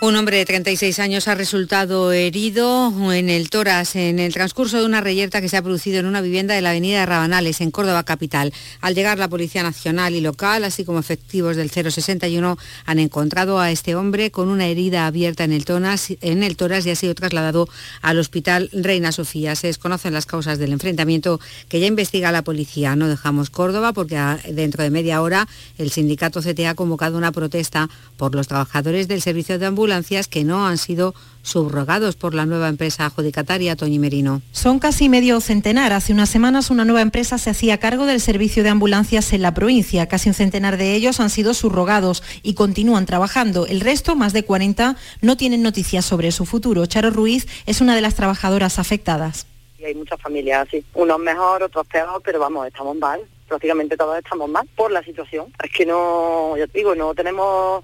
[0.00, 4.86] Un hombre de 36 años ha resultado herido en el Toras en el transcurso de
[4.86, 7.72] una reyerta que se ha producido en una vivienda de la avenida de Rabanales, en
[7.72, 8.52] Córdoba capital.
[8.80, 12.56] Al llegar la Policía Nacional y local, así como efectivos del 061,
[12.86, 17.16] han encontrado a este hombre con una herida abierta en el, Toras, y ha sido
[17.16, 17.68] trasladado
[18.00, 19.56] al Hospital Reina Sofía.
[19.56, 22.94] Se desconocen las causas del enfrentamiento que ya investiga la policía.
[22.94, 24.16] No dejamos Córdoba porque
[24.48, 29.22] dentro de media hora el sindicato CT ha convocado una protesta por los trabajadores del
[29.22, 29.87] servicio de ambulancia
[30.30, 34.42] que no han sido subrogados por la nueva empresa adjudicataria Toñi Merino.
[34.52, 35.92] Son casi medio centenar.
[35.92, 39.54] Hace unas semanas una nueva empresa se hacía cargo del servicio de ambulancias en la
[39.54, 40.06] provincia.
[40.06, 43.66] Casi un centenar de ellos han sido subrogados y continúan trabajando.
[43.66, 46.84] El resto, más de 40, no tienen noticias sobre su futuro.
[46.86, 49.46] Charo Ruiz es una de las trabajadoras afectadas.
[49.78, 53.20] Y hay muchas familias así, unos mejor, otros peor, pero vamos, estamos mal.
[53.46, 55.46] Prácticamente todos estamos mal por la situación.
[55.64, 57.82] Es que no, ya te digo, no tenemos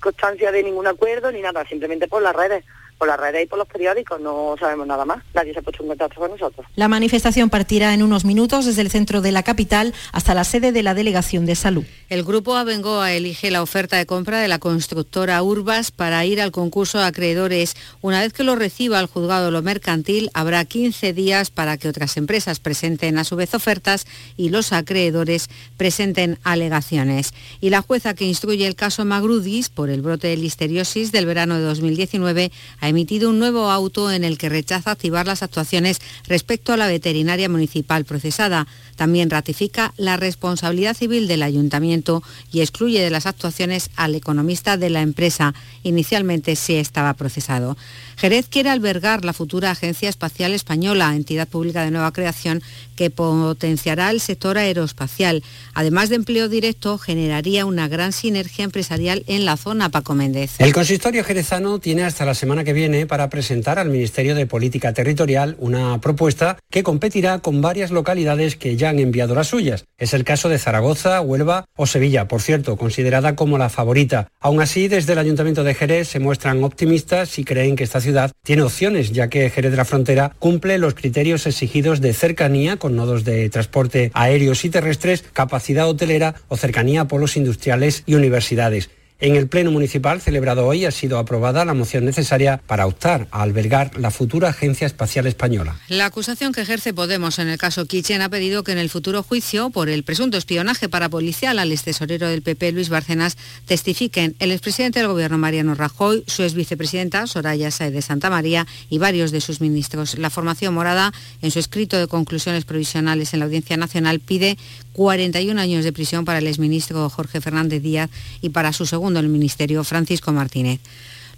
[0.00, 2.64] constancia de ningún acuerdo ni nada, simplemente por las redes
[3.00, 5.24] por las redes y por los periódicos, no sabemos nada más.
[5.32, 6.66] Nadie se ha puesto en contacto con nosotros.
[6.76, 10.70] La manifestación partirá en unos minutos desde el centro de la capital hasta la sede
[10.70, 11.82] de la Delegación de Salud.
[12.10, 16.50] El grupo Abengoa elige la oferta de compra de la constructora Urbas para ir al
[16.50, 17.74] concurso de acreedores.
[18.02, 22.18] Una vez que lo reciba el juzgado lo mercantil, habrá 15 días para que otras
[22.18, 25.48] empresas presenten a su vez ofertas y los acreedores
[25.78, 27.32] presenten alegaciones.
[27.62, 31.56] Y la jueza que instruye el caso Magrudis por el brote de listeriosis del verano
[31.56, 36.72] de 2019 ha emitido un nuevo auto en el que rechaza activar las actuaciones respecto
[36.72, 38.66] a la veterinaria municipal procesada.
[38.96, 44.90] También ratifica la responsabilidad civil del ayuntamiento y excluye de las actuaciones al economista de
[44.90, 45.54] la empresa.
[45.82, 47.76] Inicialmente sí estaba procesado.
[48.16, 52.62] Jerez quiere albergar la futura Agencia Espacial Española, entidad pública de nueva creación
[53.00, 55.42] que potenciará el sector aeroespacial.
[55.72, 60.56] Además de empleo directo, generaría una gran sinergia empresarial en la zona, Paco Méndez.
[60.58, 64.92] El consistorio jerezano tiene hasta la semana que viene para presentar al Ministerio de Política
[64.92, 69.86] Territorial una propuesta que competirá con varias localidades que ya han enviado las suyas.
[69.96, 74.28] Es el caso de Zaragoza, Huelva o Sevilla, por cierto, considerada como la favorita.
[74.40, 78.30] Aún así, desde el Ayuntamiento de Jerez se muestran optimistas y creen que esta ciudad
[78.44, 82.89] tiene opciones, ya que Jerez de la Frontera cumple los criterios exigidos de cercanía con
[82.90, 88.90] nodos de transporte aéreos y terrestres, capacidad hotelera o cercanía a polos industriales y universidades.
[89.22, 93.42] En el Pleno Municipal celebrado hoy ha sido aprobada la moción necesaria para optar a
[93.42, 95.76] albergar la futura Agencia Espacial Española.
[95.88, 99.22] La acusación que ejerce Podemos en el caso Kitchen ha pedido que en el futuro
[99.22, 103.36] juicio por el presunto espionaje para policial al extesorero del PP Luis Bárcenas
[103.66, 108.96] testifiquen el expresidente del Gobierno Mariano Rajoy, su exvicepresidenta Soraya Saez de Santa María y
[108.96, 110.16] varios de sus ministros.
[110.16, 114.56] La formación morada, en su escrito de conclusiones provisionales en la Audiencia Nacional, pide
[114.92, 119.28] 41 años de prisión para el exministro Jorge Fernández Díaz y para su segundo el
[119.28, 120.80] Ministerio, Francisco Martínez.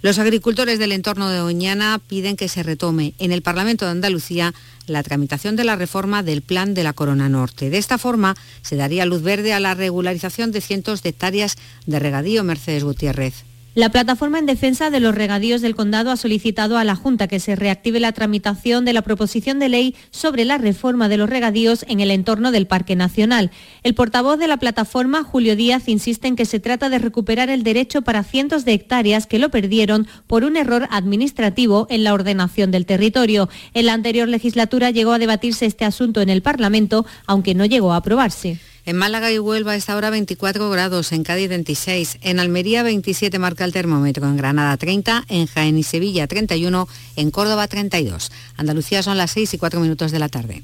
[0.01, 4.53] Los agricultores del entorno de Oñana piden que se retome en el Parlamento de Andalucía
[4.85, 7.69] la tramitación de la reforma del Plan de la Corona Norte.
[7.69, 11.99] De esta forma, se daría luz verde a la regularización de cientos de hectáreas de
[11.99, 13.45] regadío Mercedes Gutiérrez.
[13.75, 17.39] La plataforma en defensa de los regadíos del condado ha solicitado a la Junta que
[17.39, 21.83] se reactive la tramitación de la proposición de ley sobre la reforma de los regadíos
[21.89, 23.49] en el entorno del Parque Nacional.
[23.81, 27.63] El portavoz de la plataforma, Julio Díaz, insiste en que se trata de recuperar el
[27.63, 32.69] derecho para cientos de hectáreas que lo perdieron por un error administrativo en la ordenación
[32.69, 33.49] del territorio.
[33.73, 37.93] En la anterior legislatura llegó a debatirse este asunto en el Parlamento, aunque no llegó
[37.93, 38.59] a aprobarse.
[38.85, 43.63] En Málaga y Huelva está ahora 24 grados, en Cádiz 26, en Almería 27 marca
[43.63, 48.31] el termómetro, en Granada 30, en Jaén y Sevilla 31, en Córdoba 32.
[48.57, 50.63] Andalucía son las 6 y 4 minutos de la tarde.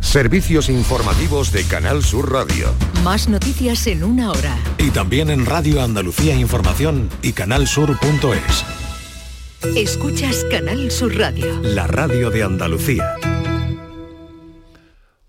[0.00, 2.72] Servicios informativos de Canal Sur Radio.
[3.02, 4.56] Más noticias en una hora.
[4.78, 8.64] Y también en Radio Andalucía Información y canalsur.es.
[9.74, 11.60] Escuchas Canal Sur Radio.
[11.62, 13.16] La radio de Andalucía.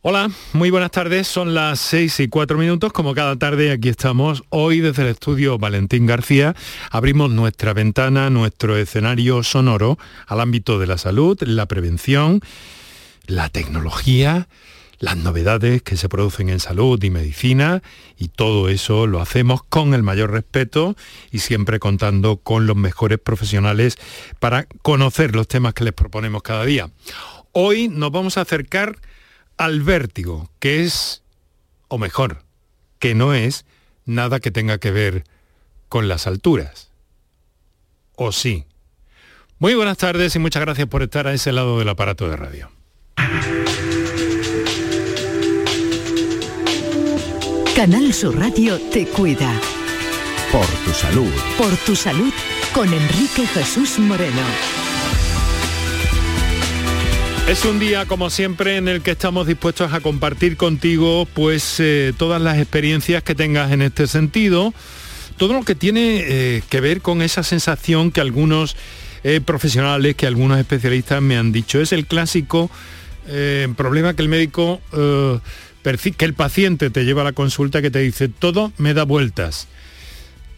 [0.03, 1.28] Hola, muy buenas tardes.
[1.28, 2.94] Son las 6 y 4 minutos.
[2.94, 4.44] Como cada tarde, aquí estamos.
[4.49, 6.55] Hoy desde el estudio Valentín García
[6.91, 9.97] abrimos nuestra ventana, nuestro escenario sonoro
[10.28, 12.41] al ámbito de la salud, la prevención,
[13.26, 14.47] la tecnología,
[14.99, 17.82] las novedades que se producen en salud y medicina
[18.20, 20.96] y todo eso lo hacemos con el mayor respeto
[21.32, 23.97] y siempre contando con los mejores profesionales
[24.40, 26.91] para conocer los temas que les proponemos cada día.
[27.52, 28.99] Hoy nos vamos a acercar
[29.58, 31.24] al vértigo, que es,
[31.88, 32.44] o mejor,
[33.00, 33.66] que no es
[34.06, 35.24] nada que tenga que ver
[35.90, 36.92] con las alturas.
[38.16, 38.66] ¿O sí?
[39.59, 42.72] Muy buenas tardes y muchas gracias por estar a ese lado del aparato de radio.
[47.76, 49.54] Canal Sur Radio te cuida.
[50.52, 51.32] Por tu salud.
[51.58, 52.34] Por tu salud
[52.74, 54.86] con Enrique Jesús Moreno.
[57.47, 62.11] Es un día, como siempre, en el que estamos dispuestos a compartir contigo pues eh,
[62.17, 64.73] todas las experiencias que tengas en este sentido,
[65.38, 68.76] todo lo que tiene eh, que ver con esa sensación que algunos
[69.23, 71.79] eh, profesionales, que algunos especialistas me han dicho.
[71.79, 72.70] Es el clásico
[73.76, 78.28] problema que el médico, que el paciente te lleva a la consulta que te dice,
[78.28, 79.67] todo me da vueltas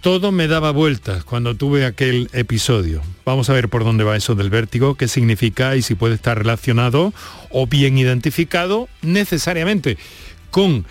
[0.01, 3.01] todo me daba vueltas cuando tuve aquel episodio.
[3.25, 6.37] Vamos a ver por dónde va eso del vértigo, qué significa y si puede estar
[6.37, 7.13] relacionado
[7.49, 9.97] o bien identificado necesariamente
[10.51, 10.85] con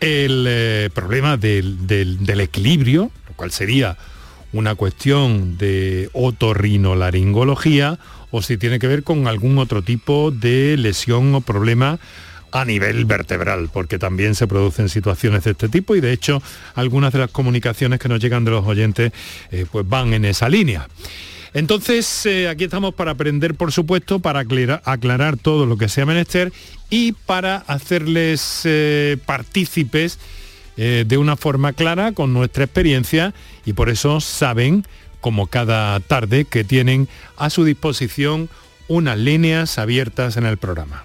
[0.00, 3.96] el eh, problema del, del, equilibrio, lo cual sería
[4.52, 7.98] una cuestión de otorrinolaringología
[8.30, 11.98] o si tiene que ver con algún otro tipo de lesión o problema
[12.52, 16.42] a nivel vertebral, porque también se producen situaciones de este tipo y de hecho
[16.74, 19.12] algunas de las comunicaciones que nos llegan de los oyentes
[19.50, 20.86] eh, pues van en esa línea.
[21.54, 26.52] Entonces, eh, aquí estamos para aprender, por supuesto, para aclarar, todo lo que sea menester
[26.88, 30.18] y para hacerles eh, partícipes
[30.74, 33.34] de una forma clara con nuestra experiencia
[33.66, 34.86] y por eso saben,
[35.20, 38.48] como cada tarde, que tienen a su disposición
[38.88, 41.04] unas líneas abiertas en el programa.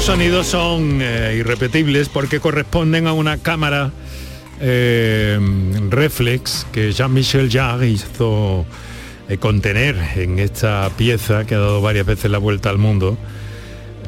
[0.00, 3.92] Sonidos son eh, irrepetibles porque corresponden a una cámara
[4.58, 5.38] eh,
[5.90, 8.64] reflex que Jean-Michel Jarre hizo
[9.28, 13.18] eh, contener en esta pieza que ha dado varias veces la vuelta al mundo.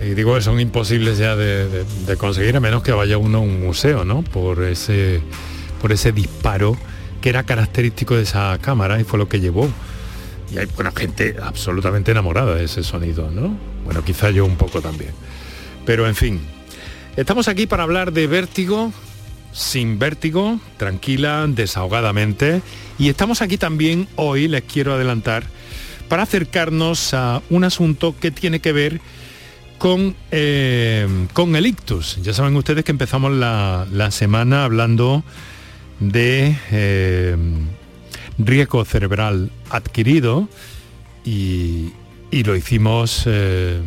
[0.02, 1.84] Y digo que son imposibles ya de,
[2.16, 4.22] conseguir a menos que vaya uno a un museo, ¿no?
[4.22, 5.20] Por ese,
[5.82, 6.76] por ese disparo
[7.20, 9.68] que era característico de esa cámara y fue lo que llevó.
[10.52, 13.56] Y hay buena gente absolutamente enamorada de ese sonido, ¿no?
[13.84, 15.12] Bueno, quizá yo un poco también.
[15.86, 16.40] Pero en fin,
[17.16, 18.92] estamos aquí para hablar de vértigo,
[19.52, 22.62] sin vértigo, tranquila, desahogadamente.
[22.98, 25.44] Y estamos aquí también hoy, les quiero adelantar,
[26.08, 29.00] para acercarnos a un asunto que tiene que ver
[29.78, 32.16] con, eh, con el ictus.
[32.22, 35.24] Ya saben ustedes que empezamos la, semana hablando
[36.00, 37.36] de eh,
[38.38, 40.48] riesgo cerebral adquirido
[41.24, 41.92] y,
[42.34, 43.80] y lo hicimos, eh,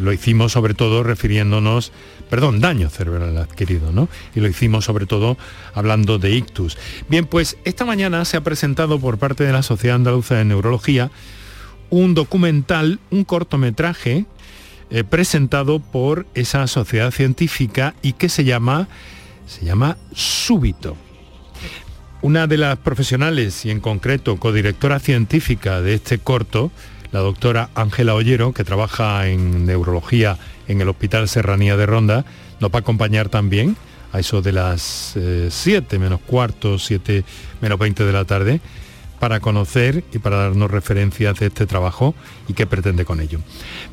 [0.00, 1.90] lo hicimos sobre todo refiriéndonos,
[2.30, 4.08] perdón, daño cerebral adquirido, ¿no?
[4.36, 5.36] Y lo hicimos sobre todo
[5.74, 6.78] hablando de ictus.
[7.08, 11.10] Bien, pues esta mañana se ha presentado por parte de la Sociedad Andaluza de Neurología
[11.90, 14.24] un documental, un cortometraje
[14.90, 18.86] eh, presentado por esa sociedad científica y que se llama,
[19.48, 20.96] se llama Súbito.
[22.22, 26.70] Una de las profesionales y en concreto codirectora científica de este corto,
[27.14, 32.24] la doctora Ángela Ollero, que trabaja en neurología en el Hospital Serranía de Ronda,
[32.58, 33.76] nos va a acompañar también
[34.12, 35.16] a eso de las
[35.48, 37.22] 7 eh, menos cuarto, 7
[37.60, 38.60] menos 20 de la tarde,
[39.20, 42.16] para conocer y para darnos referencias de este trabajo
[42.48, 43.38] y qué pretende con ello.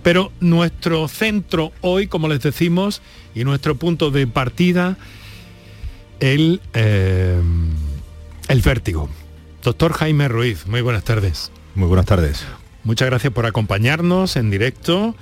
[0.01, 3.03] Pero nuestro centro hoy, como les decimos,
[3.35, 4.97] y nuestro punto de partida,
[6.19, 7.39] el, eh,
[8.47, 9.09] el vértigo.
[9.61, 11.51] Doctor Jaime Ruiz, muy buenas tardes.
[11.75, 12.43] Muy buenas tardes.
[12.83, 15.15] Muchas gracias por acompañarnos en directo.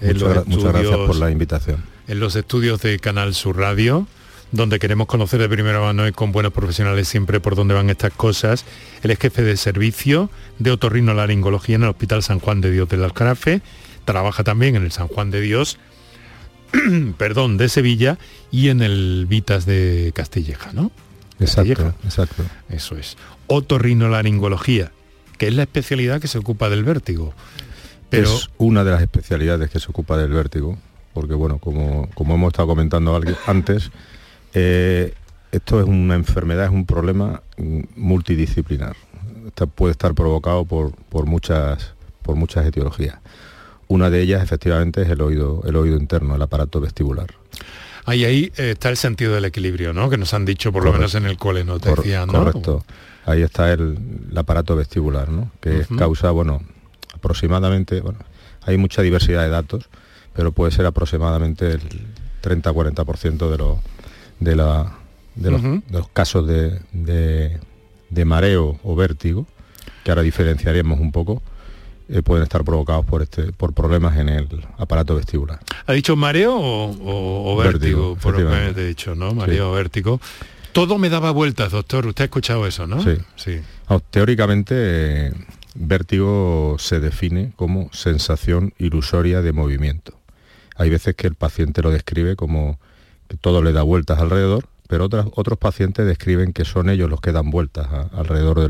[0.00, 1.82] muchas, gracias por la invitación.
[2.06, 4.06] En los estudios de Canal Sur Radio,
[4.52, 8.12] donde queremos conocer de primera mano y con buenos profesionales siempre por dónde van estas
[8.12, 8.64] cosas.
[9.02, 13.02] Él es jefe de servicio de otorrinolaringología en el Hospital San Juan de Dios del
[13.02, 13.62] Alcarafe.
[14.04, 15.78] Trabaja también en el San Juan de Dios,
[17.18, 18.18] perdón, de Sevilla
[18.50, 20.92] y en el Vitas de Castilleja, ¿no?
[21.40, 22.44] Exacto, exacto.
[22.68, 23.16] Eso es.
[23.46, 24.92] Otorrinolaringología
[25.38, 27.34] que es la especialidad que se ocupa del vértigo.
[28.10, 28.32] Pero...
[28.32, 30.78] Es una de las especialidades que se ocupa del vértigo,
[31.12, 33.90] porque bueno, como, como hemos estado comentando antes,
[34.54, 35.14] eh,
[35.52, 37.42] esto es una enfermedad, es un problema
[37.96, 38.96] multidisciplinar.
[39.74, 43.18] puede estar provocado por, por, muchas, por muchas etiologías.
[43.86, 47.28] Una de ellas efectivamente es el oído, el oído interno, el aparato vestibular.
[48.06, 50.10] Ahí, ahí eh, está el sentido del equilibrio, ¿no?
[50.10, 51.78] Que nos han dicho, por lo menos en el cole, ¿no?
[51.78, 52.44] Te decían, ¿no?
[52.44, 52.84] Correcto.
[53.26, 53.98] Ahí está el,
[54.36, 55.50] aparato vestibular, ¿no?
[55.60, 56.62] Que causa, bueno,
[57.14, 58.18] aproximadamente, bueno,
[58.62, 59.88] hay mucha diversidad de datos,
[60.34, 61.80] pero puede ser aproximadamente el
[62.42, 63.80] 30-40% de, lo,
[64.40, 64.96] de, la,
[65.34, 65.50] de,
[65.90, 69.46] los, casos de, de, mareo o vértigo,
[70.02, 71.42] que ahora diferenciaríamos un poco,
[72.10, 75.58] eh, pueden estar provocados por este por problemas en el aparato vestibular.
[75.86, 78.18] ¿Ha dicho mareo o, vértigo?
[78.20, 79.32] por lo que he dicho, ¿no?
[79.32, 80.20] Mareo o vértigo.
[80.74, 82.04] Todo me daba vueltas, doctor.
[82.06, 83.00] Usted ha escuchado eso, ¿no?
[83.00, 83.16] Sí.
[83.36, 83.60] sí.
[84.10, 85.32] teóricamente,
[85.76, 90.18] vértigo se define como sensación ilusoria de movimiento.
[90.76, 92.80] Hay veces que el paciente lo describe como
[93.28, 97.20] que todo le da vueltas alrededor, pero otros, otros pacientes describen que son ellos los
[97.20, 98.68] que dan vueltas alrededor de,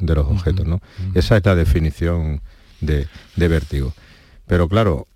[0.00, 0.66] de, los objetos.
[0.66, 0.80] ¿no?
[1.14, 2.42] Esa es la definición
[2.80, 3.92] de, vértigo.
[4.46, 5.08] Pero claro,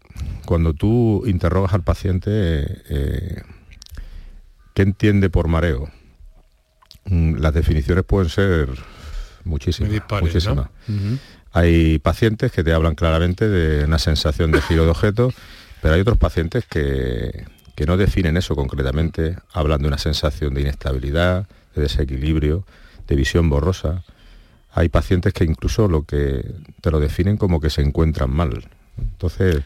[0.47, 2.31] cuando tú interrogas al paciente,
[2.89, 3.43] eh,
[4.75, 5.91] ¿qué entiende por mareo?
[7.07, 8.69] Mm, las definiciones pueden ser
[9.45, 10.03] muchísimas.
[10.21, 10.69] muchísimas.
[11.53, 15.33] Hay pacientes que te hablan claramente de una sensación de giro de objeto,
[15.81, 17.45] pero hay otros pacientes que,
[17.75, 22.65] que no definen eso concretamente, hablan de una sensación de inestabilidad, de desequilibrio,
[23.07, 24.03] de visión borrosa.
[24.73, 26.45] Hay pacientes que incluso lo que
[26.81, 28.69] te lo definen como que se encuentran mal.
[28.99, 29.63] Entonces,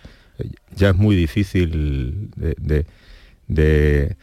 [0.75, 4.17] ya es muy difícil de,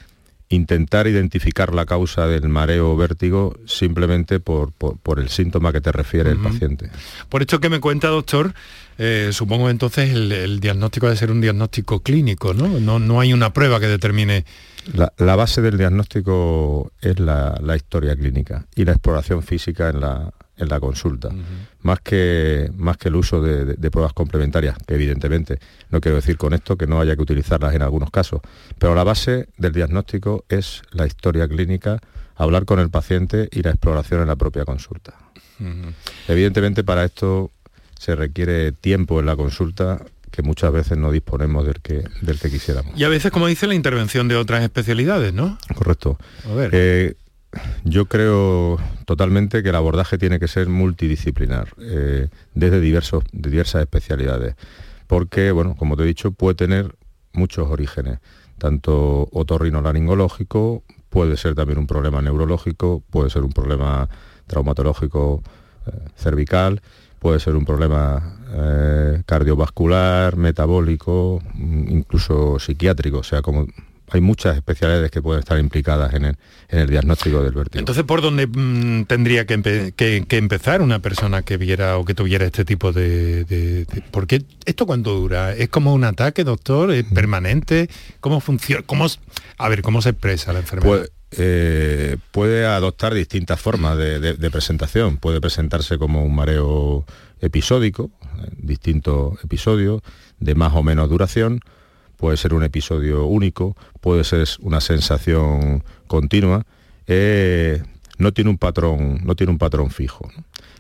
[0.50, 4.74] intentar identificar la causa del mareo o vértigo simplemente por,
[5.18, 6.90] el síntoma que te refiere el paciente.
[7.30, 8.54] Por esto que me cuenta, doctor,
[8.98, 12.68] eh, supongo entonces el, diagnóstico debe ser un diagnóstico clínico, ¿no?
[12.80, 14.46] No, no hay una prueba que determine...
[14.94, 20.70] La, base del diagnóstico es la, historia clínica y la exploración física en la, en
[20.70, 21.30] la consulta,
[21.82, 25.60] más, que, más que el uso de, pruebas complementarias, que evidentemente
[25.90, 28.42] no quiero decir con esto que no haya que utilizarlas en algunos casos,
[28.80, 32.00] pero la base del diagnóstico es la historia clínica,
[32.36, 35.14] hablar con el paciente y la exploración en la propia consulta.
[36.28, 37.52] Evidentemente para esto
[38.00, 40.02] se requiere tiempo en la consulta
[40.36, 43.00] que muchas veces no disponemos del que, del que quisiéramos.
[43.00, 45.58] Y a veces, como dice, la intervención de otras especialidades, ¿no?
[45.74, 46.18] Correcto.
[46.74, 47.16] Eh,
[47.84, 54.56] yo creo totalmente que el abordaje tiene que ser multidisciplinar, eh, desde diversos, diversas especialidades,
[55.08, 56.96] porque, bueno, como te he dicho, puede tener
[57.34, 58.20] muchos orígenes,
[58.58, 64.10] tanto otorrinolaringológico, puede ser también un problema neurológico, puede ser un problema
[64.48, 65.44] traumatológico
[65.88, 66.82] eh, cervical,
[67.20, 73.66] puede ser un problema eh, cardiovascular, metabólico, mm, incluso psiquiátrico, o sea, como
[74.12, 76.36] hay muchas especialidades que pueden estar implicadas en
[76.70, 77.80] el, diagnóstico del vértigo.
[77.80, 79.56] Entonces, ¿por dónde mm, tendría que,
[80.30, 85.54] empezar una persona que viera o que tuviera este tipo de, Porque esto cuánto dura?
[85.54, 86.92] ¿Es como un ataque, doctor?
[86.92, 87.14] ¿Es mm.
[87.14, 87.90] permanente?
[88.20, 88.84] ¿Cómo funciona?
[88.86, 89.08] ¿Cómo,
[89.58, 90.98] a ver, ¿cómo se expresa la enfermedad?
[90.98, 95.18] Pues, eh, puede adoptar distintas formas de, presentación.
[95.18, 97.06] Puede presentarse como un mareo
[97.42, 98.12] episódico,
[98.58, 100.02] distintos episodios
[100.40, 101.60] de más o menos duración.
[102.18, 106.66] Puede ser un episodio único, puede ser una sensación continua.
[107.08, 107.84] Eh,
[108.18, 110.30] no tiene un patrón, no tiene un patrón fijo.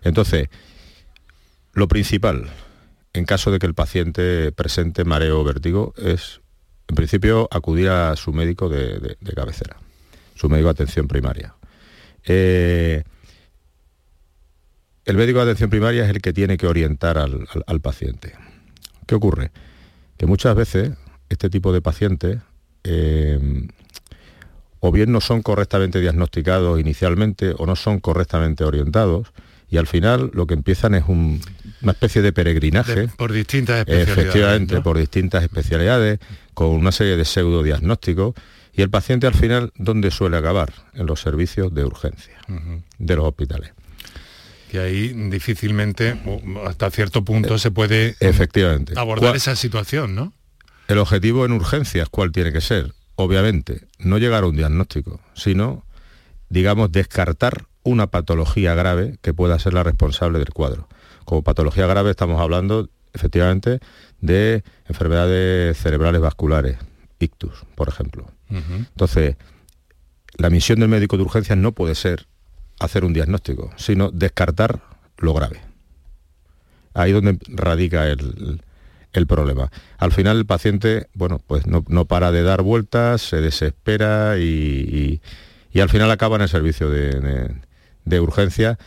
[0.03, 0.49] Entonces,
[1.73, 2.49] lo principal,
[3.13, 6.41] en caso de que el paciente presente mareo o vértigo, es,
[6.87, 9.77] en principio, acudir a su médico de cabecera
[10.35, 11.55] su médico de atención primaria.
[12.25, 13.03] Eh,
[15.05, 18.33] el médico de atención primaria es el que tiene que orientar al, paciente.
[19.07, 19.51] ¿Qué ocurre?
[20.17, 20.91] Que muchas veces
[21.29, 22.39] este tipo de pacientes
[22.83, 23.67] eh,
[24.79, 29.33] o bien no son correctamente diagnosticados inicialmente o no son correctamente orientados
[29.69, 33.07] y al final lo que empiezan es una especie de peregrinaje.
[33.17, 34.17] por distintas especialidades.
[34.17, 36.19] Efectivamente, por distintas especialidades,
[36.53, 38.35] con una serie de pseudo diagnósticos
[38.73, 40.71] y el paciente al final, ¿dónde suele acabar?
[40.93, 42.37] En los servicios de urgencia
[42.99, 43.71] de los hospitales.
[44.69, 46.15] Que ahí difícilmente,
[46.65, 48.93] hasta cierto punto, se puede eh, Efectivamente.
[48.97, 50.33] abordar esa situación, ¿no?
[50.87, 52.93] El objetivo en urgencias, ¿cuál tiene que ser?
[53.15, 55.83] Obviamente, no llegar a un diagnóstico, sino,
[56.49, 60.87] digamos, descartar una patología grave que pueda ser la responsable del cuadro.
[61.23, 63.79] Como patología grave estamos hablando, efectivamente,
[64.21, 66.77] de enfermedades cerebrales vasculares,
[67.19, 69.35] ictus, por ejemplo, entonces,
[70.37, 72.27] la misión del médico de urgencias no puede ser
[72.79, 74.81] hacer un diagnóstico, sino descartar
[75.17, 75.61] lo grave.
[76.93, 78.61] Ahí donde radica el,
[79.27, 79.71] problema.
[79.97, 85.21] Al final el paciente, bueno, pues no, para de dar vueltas, se desespera y,
[85.75, 88.77] al final acaba en el servicio de, urgencia.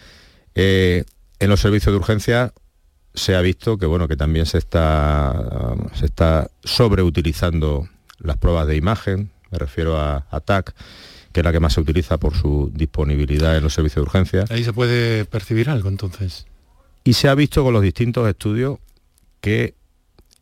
[0.54, 1.04] Eh,
[1.38, 2.52] en los servicios de urgencia
[3.14, 8.76] se ha visto que bueno que también se está se está sobreutilizando las pruebas de
[8.76, 10.74] imagen, me refiero a, a TAC,
[11.32, 14.44] que es la que más se utiliza por su disponibilidad en los servicios de urgencia.
[14.50, 16.46] Ahí se puede percibir algo entonces.
[17.04, 18.78] Y se ha visto con los distintos estudios
[19.40, 19.74] que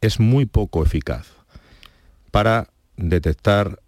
[0.07, 1.27] es muy poco eficaz
[2.31, 3.81] para detectar,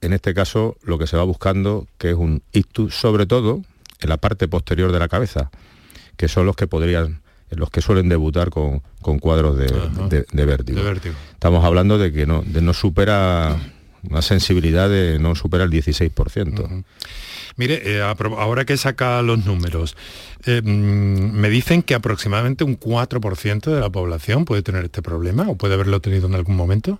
[0.00, 3.62] en este caso, lo que se va buscando, que es un ictus, sobre todo
[4.00, 5.50] en la parte posterior de la cabeza,
[6.16, 8.82] que son los que podrían los que suelen debutar con,
[9.20, 9.66] cuadros de,
[10.32, 10.80] vértigo.
[11.32, 13.56] Estamos hablando de que no, de no supera
[14.10, 16.84] una sensibilidad de no supera el 16%.
[17.56, 19.96] Mire, eh, ahora que saca los números,
[20.44, 25.48] eh, mm, me dicen que aproximadamente un 4% de la población puede tener este problema
[25.48, 26.98] o puede haberlo tenido en algún momento.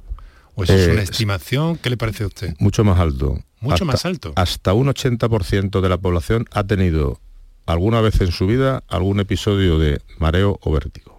[0.54, 1.76] ¿O eso es una eh, estimación?
[1.76, 2.54] ¿Qué le parece a usted?
[2.58, 3.38] Mucho más alto.
[3.60, 4.32] Mucho más alto.
[4.36, 7.20] Hasta un 80% de la población ha tenido
[7.66, 11.18] alguna vez en su vida algún episodio de mareo o vértigo.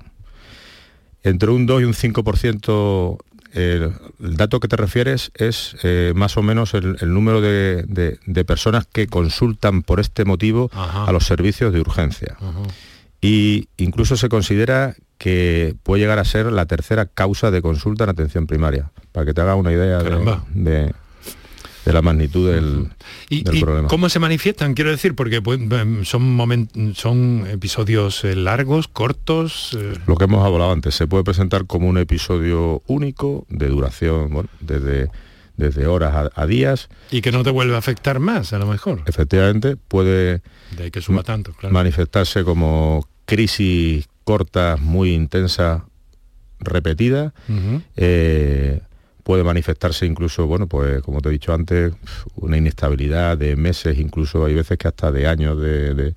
[1.22, 3.18] Entre un 2 y un 5%,
[3.58, 9.08] el dato que te refieres es eh, más o menos el, número de, personas que
[9.08, 12.38] consultan por este motivo a los servicios de urgencia.
[13.20, 18.12] Y incluso se considera que puede llegar a ser la tercera causa de consulta en
[18.12, 20.94] atención primaria, para que te haga una idea de, de
[21.94, 22.90] la magnitud del,
[23.30, 23.88] ¿Y, problema.
[23.88, 24.74] ¿Cómo se manifiestan?
[24.74, 29.78] Quiero decir, porque pues, em, son, son episodios eh, largos, cortos.
[29.78, 29.94] Eh.
[30.06, 35.10] Lo que hemos hablado antes, se puede presentar como un episodio único, de duración, desde
[35.58, 36.88] desde horas a, días.
[37.10, 39.02] Y que no te vuelve a afectar más, a lo mejor.
[39.08, 40.42] Efectivamente, puede
[40.78, 45.86] de que suma tanto, manifestarse como crisis corta, muy intensa,
[46.60, 47.34] repetida
[49.28, 51.92] puede manifestarse incluso, bueno, pues como te he dicho antes,
[52.38, 56.14] una inestabilidad de meses, incluso hay veces que hasta de años de,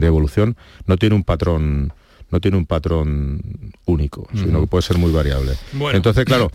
[0.00, 0.56] evolución,
[0.86, 1.92] no tiene un patrón
[2.32, 3.40] no tiene un patrón
[3.84, 5.52] único, sino que puede ser muy variable.
[5.92, 6.50] Entonces, claro,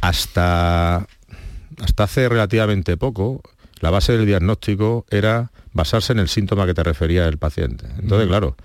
[0.00, 1.06] hasta,
[1.78, 3.42] hasta hace relativamente poco,
[3.78, 7.86] la base del diagnóstico era basarse en el síntoma que te refería el paciente.
[8.00, 8.56] Entonces, claro,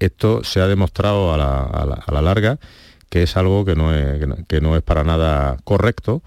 [0.00, 2.58] esto se ha demostrado a la, a la larga
[3.08, 6.22] que es algo que no es, que no es para nada correcto,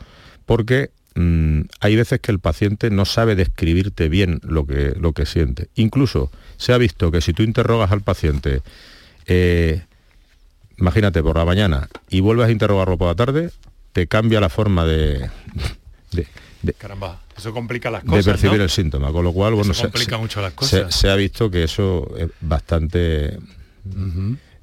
[0.45, 5.25] porque mm, hay veces que el paciente no sabe describirte bien lo que, lo que
[5.25, 5.69] siente.
[5.75, 8.61] Incluso se ha visto que si tú interrogas al paciente,
[9.25, 9.83] eh,
[10.77, 13.51] imagínate por la mañana, y vuelves a interrogarlo por la tarde,
[13.93, 15.29] te cambia la forma de...
[16.77, 18.25] Caramba, eso complica las cosas.
[18.25, 20.93] De percibir el síntoma, con lo cual, bueno, se, complica mucho las cosas.
[20.93, 23.39] Se, ha visto que eso es bastante,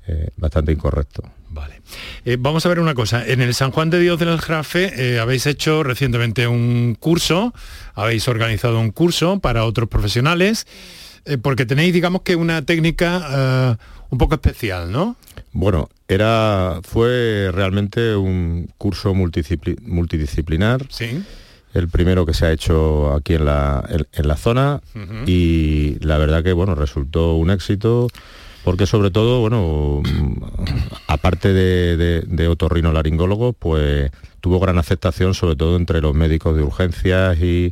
[0.07, 1.23] eh, bastante incorrecto.
[1.51, 1.81] Vale.
[2.25, 3.27] Eh, vamos a ver una cosa.
[3.27, 7.55] En el San Juan de Dios del Aljarafe eh, habéis hecho recientemente un curso,
[7.95, 10.67] habéis organizado un curso para otros profesionales,
[11.25, 13.79] eh, porque tenéis, digamos que una técnica
[14.09, 15.17] un poco especial, ¿no?
[15.53, 20.87] Bueno, era, fue realmente un curso multidisciplinar.
[20.91, 21.23] Sí.
[21.75, 24.81] El primero que se ha hecho aquí en la, en, la zona
[25.27, 28.09] y la verdad que bueno, resultó un éxito
[28.67, 30.03] porque sobre todo, bueno,
[31.07, 36.65] aparte de, de, de otorrinolaringólogos, pues tuvo gran aceptación sobre todo entre los médicos de
[36.65, 37.71] urgencias y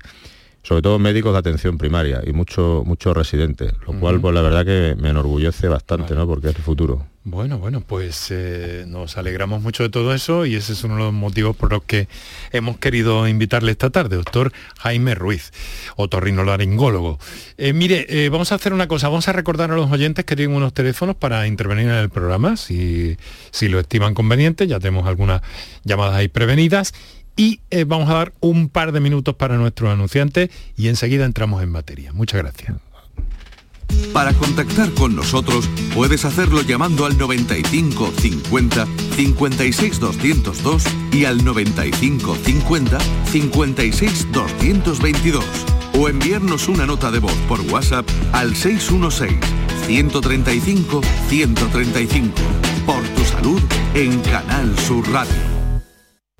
[0.64, 4.64] sobre todo médicos de atención primaria y muchos muchos residentes, lo cual pues la verdad
[4.64, 6.26] que me enorgullece bastante, ¿no?
[6.26, 7.06] Porque es el futuro.
[7.26, 11.02] Bueno, bueno, pues eh, nos alegramos mucho de todo eso y ese es uno de
[11.04, 12.06] los motivos por los que
[12.52, 15.50] hemos querido invitarle esta tarde, doctor Jaime Ruiz,
[15.96, 17.18] otorrinolaringólogo.
[17.56, 20.36] Eh, mire, eh, vamos a hacer una cosa, vamos a recordar a los oyentes que
[20.36, 23.16] tienen unos teléfonos para intervenir en el programa, si,
[23.50, 25.40] si lo estiman conveniente, ya tenemos algunas
[25.82, 26.92] llamadas ahí prevenidas
[27.36, 31.70] y vamos a dar un par de minutos para nuestros anunciantes y enseguida entramos en
[31.70, 32.12] materia.
[32.12, 32.74] Muchas gracias.
[34.12, 42.36] Para contactar con nosotros puedes hacerlo llamando al 95 50 56 202 y al 95
[42.36, 45.44] 50 56 222
[45.98, 49.38] o enviarnos una nota de voz por WhatsApp al 616
[49.86, 52.32] 135 135
[52.86, 53.60] por tu salud
[53.94, 55.53] en Canal Sur Radio.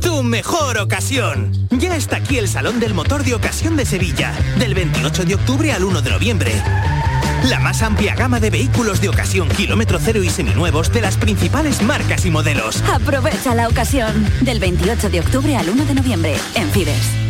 [0.00, 1.52] tu mejor ocasión.
[1.70, 5.72] Ya está aquí el Salón del Motor de Ocasión de Sevilla, del 28 de octubre
[5.72, 6.52] al 1 de noviembre.
[7.48, 11.82] La más amplia gama de vehículos de ocasión kilómetro cero y seminuevos de las principales
[11.82, 12.82] marcas y modelos.
[12.92, 17.29] Aprovecha la ocasión, del 28 de octubre al 1 de noviembre, en Fides.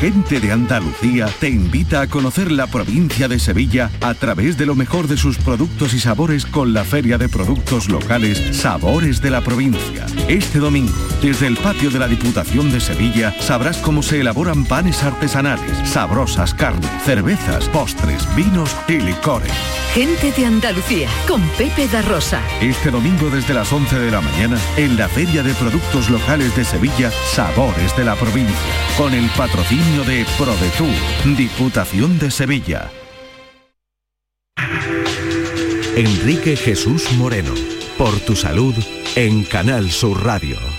[0.00, 4.76] Gente de Andalucía te invita a conocer la provincia de Sevilla a través de lo
[4.76, 9.40] mejor de sus productos y sabores con la Feria de Productos Locales Sabores de la
[9.40, 10.06] Provincia.
[10.28, 15.02] Este domingo, desde el patio de la Diputación de Sevilla, sabrás cómo se elaboran panes
[15.02, 19.50] artesanales, sabrosas carnes, cervezas, postres, vinos y licores.
[19.94, 22.40] Gente de Andalucía con Pepe da Rosa.
[22.60, 26.64] Este domingo desde las 11 de la mañana en la Feria de Productos Locales de
[26.64, 28.54] Sevilla, Sabores de la Provincia,
[28.96, 32.90] con el patrocinio de ProDetour, Diputación de Sevilla.
[35.96, 37.54] Enrique Jesús Moreno,
[37.96, 38.74] por tu salud
[39.16, 40.77] en Canal Sur Radio.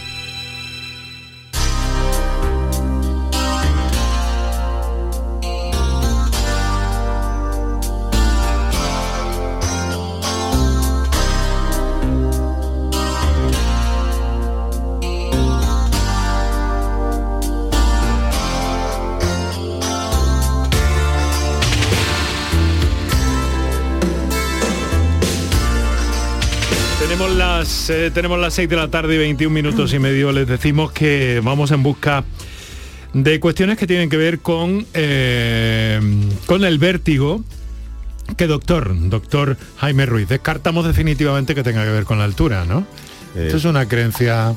[27.90, 30.32] Las, eh, tenemos las 6 de la tarde y 21 minutos y medio.
[30.32, 32.24] Les decimos que vamos en busca
[33.14, 36.00] de cuestiones que tienen que ver con, eh,
[36.46, 37.44] con el vértigo.
[38.38, 42.86] Que doctor, doctor Jaime Ruiz, descartamos definitivamente que tenga que ver con la altura, ¿no?
[43.36, 44.54] Esto es una creencia...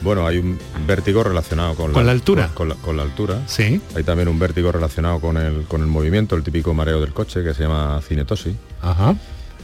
[0.00, 2.50] Bueno, hay un vértigo relacionado con, ¿Con la altura?
[2.54, 3.42] Con, la, con la altura.
[3.46, 3.80] Sí.
[3.96, 7.42] Hay también un vértigo relacionado con el, con el movimiento, el típico mareo del coche
[7.42, 8.54] que se llama cinetosis.
[8.80, 9.16] Ajá.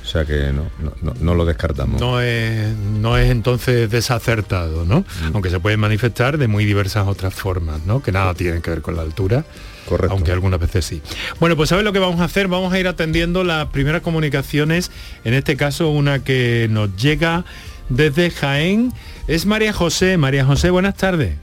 [0.04, 1.98] O sea que no, no, no- no lo descartamos.
[1.98, 5.04] No es, no es entonces desacertado, ¿no?
[5.32, 8.02] Aunque se puede manifestar de muy diversas otras formas, ¿no?
[8.02, 9.44] Que nada tienen que ver con la altura.
[9.88, 10.14] Correcto.
[10.14, 11.02] Aunque algunas veces sí.
[11.40, 12.48] Bueno, pues ¿sabes lo que vamos a hacer?
[12.48, 14.90] Vamos a ir atendiendo las primeras comunicaciones,
[15.24, 17.44] en este caso una que nos llega
[17.88, 18.92] desde Jaén.
[19.26, 20.16] Es María José.
[20.18, 21.36] María José, buenas tardes.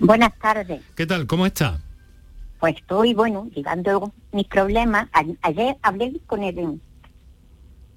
[0.00, 0.80] Buenas tardes.
[0.96, 1.26] ¿Qué tal?
[1.26, 1.78] ¿Cómo está?
[2.60, 5.08] Pues estoy, bueno, llegando mis problemas.
[5.42, 6.80] Ayer hablé con el,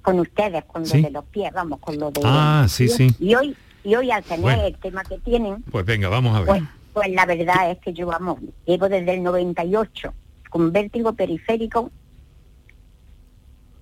[0.02, 0.98] con ustedes, con Sí.
[1.02, 2.22] lo de los pies, vamos, con lo de...
[2.24, 3.10] Ah, sí, sí.
[3.20, 4.64] Y hoy, y hoy al tener Bueno.
[4.66, 6.48] el tema que tienen, Pues venga, vamos a ver.
[6.48, 10.14] pues, pues la verdad es que yo, vamos, llevo desde el 98
[10.50, 11.92] con vértigo periférico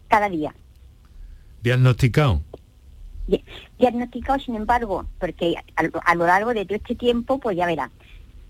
[0.08, 0.54] cada día.
[1.62, 2.42] Diagnosticado.
[3.28, 3.44] Di-
[3.78, 7.66] Diagnosticado, sin embargo, porque a, lo- a lo largo de todo este tiempo, pues ya
[7.66, 7.92] verá.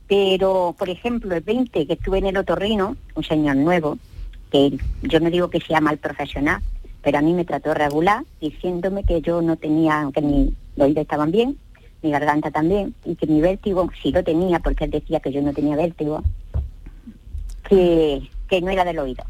[0.08, 3.97] Pero, por ejemplo, el 20 que estuve en el otorrino, un señor nuevo,
[4.51, 6.62] que yo no digo que sea mal profesional,
[7.01, 11.01] pero a mí me trató regular, diciéndome que yo no tenía, que mi los oídos
[11.01, 11.57] estaban bien,
[12.01, 15.41] mi garganta también, y que mi vértigo sí lo tenía, porque él decía que yo
[15.41, 16.23] no tenía vértigo,
[17.67, 19.23] que, que no era del oído.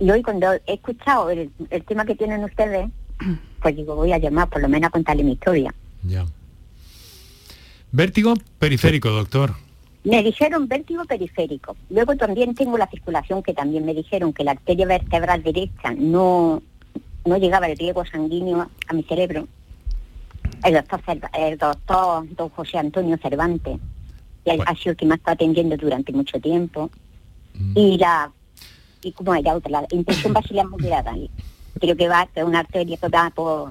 [0.00, 2.88] Y hoy cuando he escuchado el, el tema que tienen ustedes,
[3.62, 5.74] pues digo, voy a llamar por lo menos a contarle mi historia.
[6.04, 6.24] Ya.
[7.90, 9.54] Vértigo periférico, doctor.
[10.08, 11.76] Me dijeron vértigo periférico.
[11.90, 16.62] Luego también tengo la circulación que también me dijeron que la arteria vertebral derecha no,
[17.26, 19.46] no llegaba el riego sanguíneo a mi cerebro.
[20.64, 21.00] El doctor,
[21.38, 23.78] el doctor don José Antonio Cervantes,
[24.44, 26.90] que ha sido el que me ha estado atendiendo durante mucho tiempo.
[27.74, 28.32] Y la
[29.02, 31.14] y como era otra, la infección baciliar moderada.
[31.80, 33.70] Creo que va es una arteria que va por,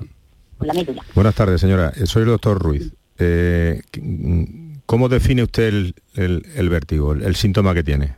[0.57, 1.03] por la médula.
[1.15, 1.91] Buenas tardes, señora.
[1.95, 2.93] Eh, Soy el doctor Ruiz.
[3.17, 8.15] Eh, mm, ¿Cómo define usted el, el- el vértigo, el, el síntoma que tiene?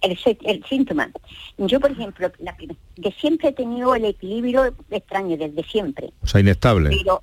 [0.00, 1.10] el, síntoma.
[1.58, 6.12] Yo, por ejemplo, la que siempre he tenido el equilibrio extraño desde siempre.
[6.22, 6.90] O sea, inestable.
[6.90, 7.22] Pero,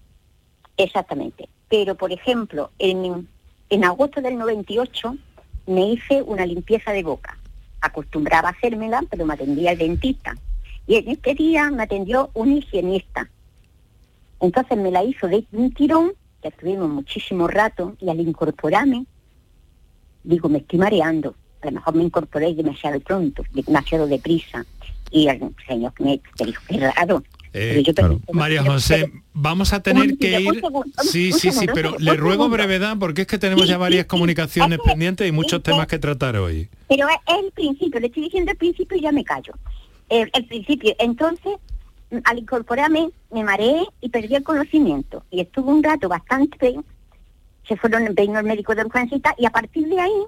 [0.76, 1.48] exactamente.
[1.70, 3.28] Pero, por ejemplo, en,
[3.70, 5.16] en agosto del 98
[5.68, 7.38] me hice una limpieza de boca.
[7.80, 10.36] Acostumbraba a hacérmela, pero me atendía el dentista.
[10.86, 13.30] Y en este día me atendió un higienista.
[14.42, 16.12] Entonces me la hizo de un tirón,
[16.46, 19.06] que estuvimos muchísimo rato, y al incorporarme,
[20.24, 21.36] digo, me estoy mareando.
[21.62, 24.64] A lo mejor me incorporé demasiado pronto, demasiado deprisa.
[25.10, 27.24] Y el señor me, me dijo, qué raro.
[27.52, 30.50] Eh, Pero yo pensé, María pero- José, vamos a tener un que ir...
[30.50, 34.06] un segundo, Sí, sí, sí, pero le ruego brevedad porque es que tenemos ya varias
[34.06, 36.70] comunicaciones pendientes y muchos temas que tratar hoy.
[36.90, 39.54] Pero es el principio, le estoy diciendo el principio y ya me callo.
[40.10, 41.54] El, el principio, entonces,
[42.24, 45.24] al incorporarme, me mareé y perdí el conocimiento.
[45.30, 46.80] Y estuve un rato bastante,
[47.68, 50.24] se fueron, vino el médico de urgencia y a partir de ahí,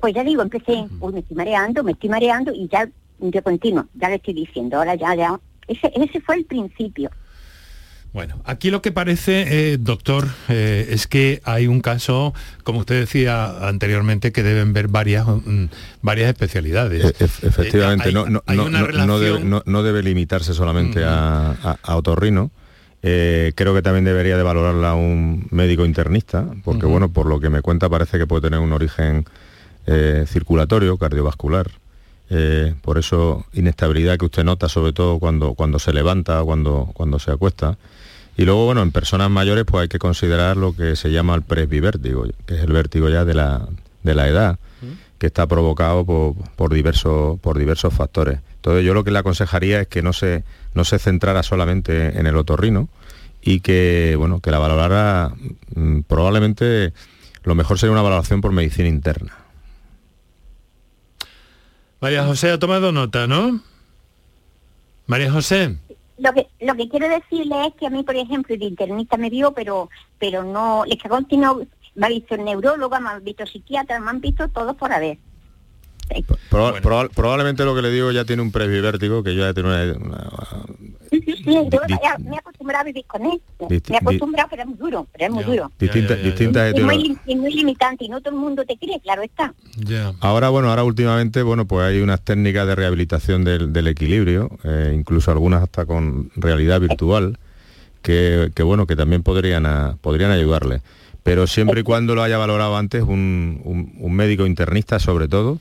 [0.00, 3.86] pues ya digo, empecé, uy, me estoy mareando, me estoy mareando, y ya de continuo,
[3.94, 7.10] ya le estoy diciendo, ahora ya, ya, ese, ese fue el principio.
[8.16, 12.32] Bueno, aquí lo que parece, eh, doctor, eh, es que hay un caso,
[12.64, 15.66] como usted decía anteriormente, que deben ver varias, mm,
[16.00, 17.04] varias especialidades.
[17.04, 22.50] E- efectivamente, no, no, no, debe, no, debe, limitarse solamente a, a, otorrino.
[23.02, 27.50] Eh, creo que también debería de valorarla un médico internista, porque bueno, por lo que
[27.50, 29.26] me cuenta parece que puede tener un origen
[30.26, 31.70] circulatorio, cardiovascular.
[32.80, 37.30] por eso inestabilidad que usted nota, sobre todo cuando, cuando se levanta, cuando, cuando se
[37.30, 37.76] acuesta.
[38.36, 41.42] Y luego, bueno, en personas mayores pues hay que considerar lo que se llama el
[41.42, 43.66] presbivértigo, que es el vértigo ya de la,
[44.02, 44.58] de la edad,
[45.18, 48.40] que está provocado por, diversos, por diversos factores.
[48.56, 50.44] Entonces yo lo que le aconsejaría es que no se,
[50.74, 52.90] no se centrara solamente en el otorrino
[53.40, 55.32] y que, bueno, que la valorara
[55.74, 56.92] mm, probablemente
[57.42, 59.32] lo mejor sería una valoración por medicina interna.
[62.00, 63.60] María José ha tomado nota, ¿no?
[65.06, 65.78] María José
[66.18, 69.30] lo que lo que quiero decirle es que a mí, por ejemplo, el internista me
[69.30, 73.46] vio, pero pero no, les que continuado, me ha visto el neurólogo, me ha visto
[73.46, 75.18] psiquiatra, me han visto todos por haber.
[76.48, 80.22] Probablemente lo que le digo ya tiene un presbivértigo que yo ya tengo una...
[81.10, 81.80] Sí, sí, sí, yo
[82.20, 83.40] me he acostumbrado a vivir con él.
[83.88, 85.72] me he acostumbrado, pero es muy duro, pero es muy duro.
[85.78, 89.54] Distintas, distintas es muy, muy, limitante y no todo el mundo te cree, claro está.
[90.20, 95.30] Ahora, bueno, ahora últimamente, bueno, pues hay unas técnicas de rehabilitación del, equilibrio, eh, incluso
[95.30, 97.38] algunas hasta con realidad virtual,
[98.02, 100.80] que, bueno, que también podrían, podrían ayudarle.
[101.22, 105.58] Pero siempre y cuando lo haya valorado antes un, un médico internista, sobre todo,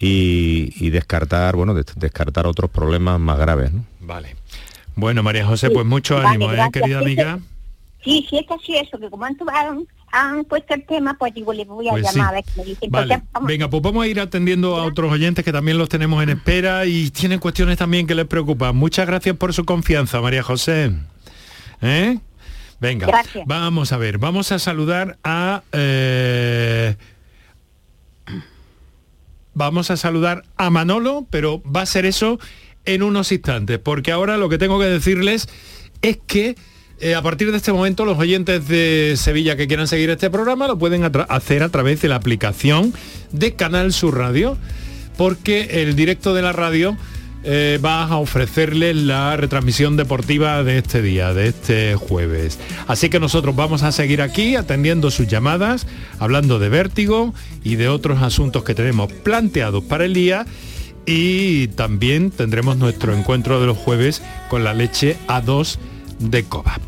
[0.00, 3.70] y, descartar, bueno, descartar otros problemas más graves.
[4.00, 4.36] Vale.
[4.98, 7.38] Bueno, María José, pues mucho ánimo, ¿eh, querida amiga?
[8.02, 9.36] Sí, sí, es así eso, que como han,
[10.10, 12.90] han, puesto el tema, pues digo, les voy a pues llamar a ver me dicen.
[12.90, 13.22] Pues vale.
[13.42, 16.84] Venga, pues vamos a ir atendiendo a otros oyentes que también los tenemos en espera
[16.84, 18.74] y tienen cuestiones también que les preocupan.
[18.74, 20.92] Muchas gracias por su confianza, María José.
[21.80, 22.18] ¿Eh?
[22.80, 23.06] Venga,
[23.46, 25.62] vamos a ver, vamos a saludar a...
[25.70, 26.96] Eh,
[29.54, 32.40] vamos a saludar a Manolo, pero va a ser eso
[32.84, 35.48] en unos instantes, porque ahora lo que tengo que decirles
[36.02, 36.56] es que
[37.00, 40.66] eh, a partir de este momento los oyentes de Sevilla que quieran seguir este programa
[40.66, 42.92] lo pueden hacer a través de la aplicación
[43.30, 44.56] de Canal Sur Radio,
[45.16, 46.96] porque el directo de la radio
[47.44, 52.58] eh, vas a ofrecerles la retransmisión deportiva de este día, de este jueves.
[52.88, 55.86] Así que nosotros vamos a seguir aquí atendiendo sus llamadas,
[56.18, 60.46] hablando de vértigo y de otros asuntos que tenemos planteados para el día.
[61.10, 65.78] Y también tendremos nuestro encuentro de los jueves con la leche A2
[66.18, 66.82] de Cobap.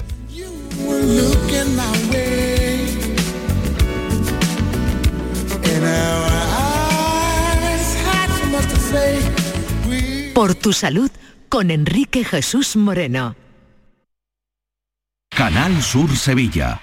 [10.35, 11.11] Por tu salud
[11.48, 13.37] con Enrique Jesús Moreno.
[15.30, 16.83] Canal Sur Sevilla.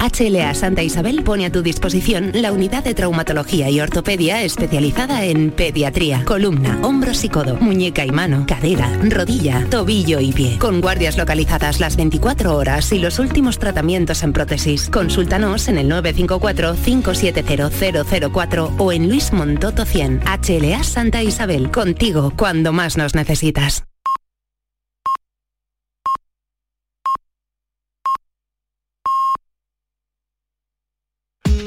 [0.00, 5.50] HLA Santa Isabel pone a tu disposición la unidad de traumatología y ortopedia especializada en
[5.50, 10.58] pediatría, columna, hombros y codo, muñeca y mano, cadera, rodilla, tobillo y pie.
[10.58, 14.88] Con guardias localizadas las 24 horas y los últimos tratamientos en prótesis.
[14.88, 20.22] Consúltanos en el 954 570 004 o en Luis Montoto 100.
[20.24, 23.84] HLA Santa Isabel, contigo cuando más nos necesitas.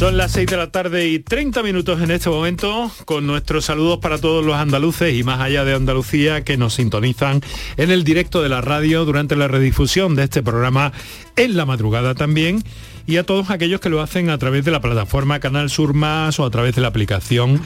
[0.00, 3.98] Son las 6 de la tarde y 30 minutos en este momento con nuestros saludos
[3.98, 7.42] para todos los andaluces y más allá de Andalucía que nos sintonizan
[7.76, 10.94] en el directo de la radio durante la redifusión de este programa
[11.36, 12.64] en la madrugada también.
[13.06, 16.40] Y a todos aquellos que lo hacen a través de la plataforma Canal Sur Más
[16.40, 17.60] o a través de la aplicación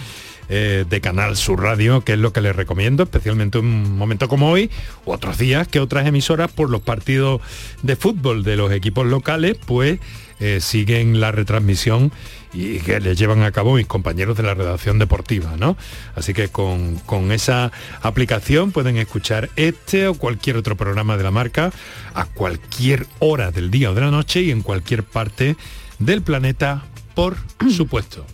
[0.49, 4.51] eh, de Canal Sur Radio, que es lo que les recomiendo, especialmente un momento como
[4.51, 4.71] hoy,
[5.07, 7.41] u otros días que otras emisoras por los partidos
[7.85, 10.01] de fútbol de los equipos locales, pues
[10.41, 12.13] eh, siguen la retransmisión
[12.53, 15.77] y que les llevan a cabo mis compañeros de la redacción deportiva, ¿no?
[16.15, 21.31] Así que con, con, esa aplicación pueden escuchar este o cualquier otro programa de la
[21.31, 21.73] marca
[22.15, 25.57] a cualquier hora del día o de la noche y en cualquier parte
[25.99, 27.37] del planeta, por
[27.71, 28.25] supuesto.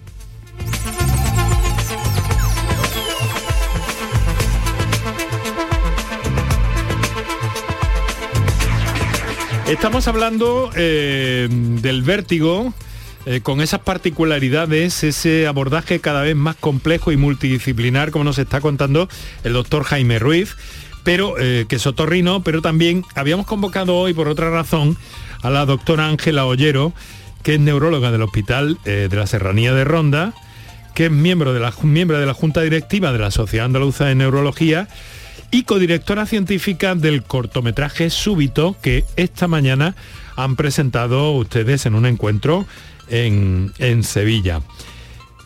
[9.70, 12.74] Estamos hablando eh, del vértigo,
[13.24, 18.60] eh, con esas particularidades, ese abordaje cada vez más complejo y multidisciplinar, como nos está
[18.60, 19.08] contando
[19.44, 20.56] el doctor Jaime Ruiz,
[21.04, 24.98] pero eh, que es otorrino, pero también habíamos convocado hoy, por otra razón,
[25.40, 26.92] a la doctora Ángela Ollero,
[27.44, 30.34] que es neuróloga del Hospital de la Serranía de Ronda,
[30.96, 34.16] que es miembro de, la, miembro de la Junta Directiva de la Sociedad Andaluza de
[34.16, 34.88] Neurología,
[35.50, 39.94] y codirectora científica del cortometraje Súbito que esta mañana
[40.36, 42.66] han presentado ustedes en un encuentro
[43.08, 44.62] en, Sevilla.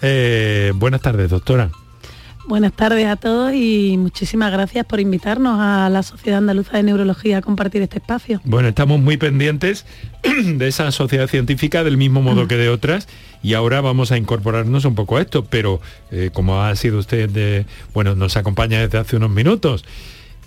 [0.02, 1.70] Eh, buenas tardes, doctora.
[2.46, 7.38] Buenas tardes a todos y muchísimas gracias por invitarnos a la Sociedad Andaluza de Neurología
[7.38, 8.42] a compartir este espacio.
[8.44, 9.86] Bueno, estamos muy pendientes
[10.22, 13.08] de esa sociedad científica del mismo modo que de otras
[13.42, 15.80] y ahora vamos a incorporarnos un poco a esto, pero
[16.10, 19.86] eh, como ha sido usted de, bueno, nos acompaña desde hace unos minutos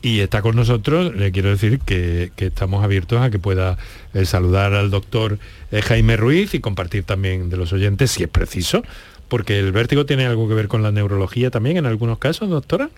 [0.04, 3.78] y está con nosotros, le quiero decir que, estamos abiertos a que pueda
[4.14, 5.40] eh, saludar al doctor
[5.72, 8.84] eh, Jaime Ruiz y compartir también de los oyentes si es preciso
[9.28, 12.90] porque el vértigo tiene algo que ver con la neurología también en algunos casos, doctora.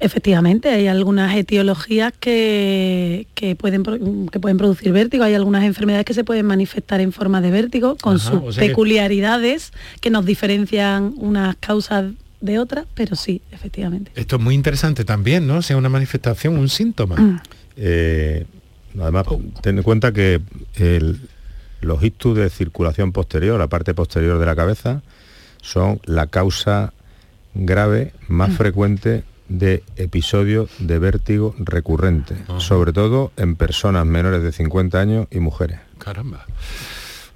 [0.00, 3.26] Efectivamente, hay algunas etiologías que,
[3.58, 7.50] pueden, que pueden producir vértigo, hay algunas enfermedades que se pueden manifestar en forma de
[7.50, 10.10] vértigo con sus peculiaridades que...
[10.10, 14.12] nos diferencian unas causas de otras, pero sí, efectivamente.
[14.14, 15.62] Esto es muy interesante también, ¿no?
[15.62, 17.16] Sea una manifestación, un síntoma.
[17.16, 17.40] Mm.
[17.76, 18.46] Eh,
[19.00, 19.26] además,
[19.62, 20.40] ten en cuenta que
[21.80, 25.02] los ictus de circulación posterior, la parte posterior de la cabeza,
[25.60, 26.92] son la causa
[27.54, 28.54] grave más mm.
[28.54, 35.40] frecuente de episodios de vértigo recurrente, sobre todo en personas menores de 50 años y
[35.40, 35.80] mujeres.
[35.98, 36.44] Caramba.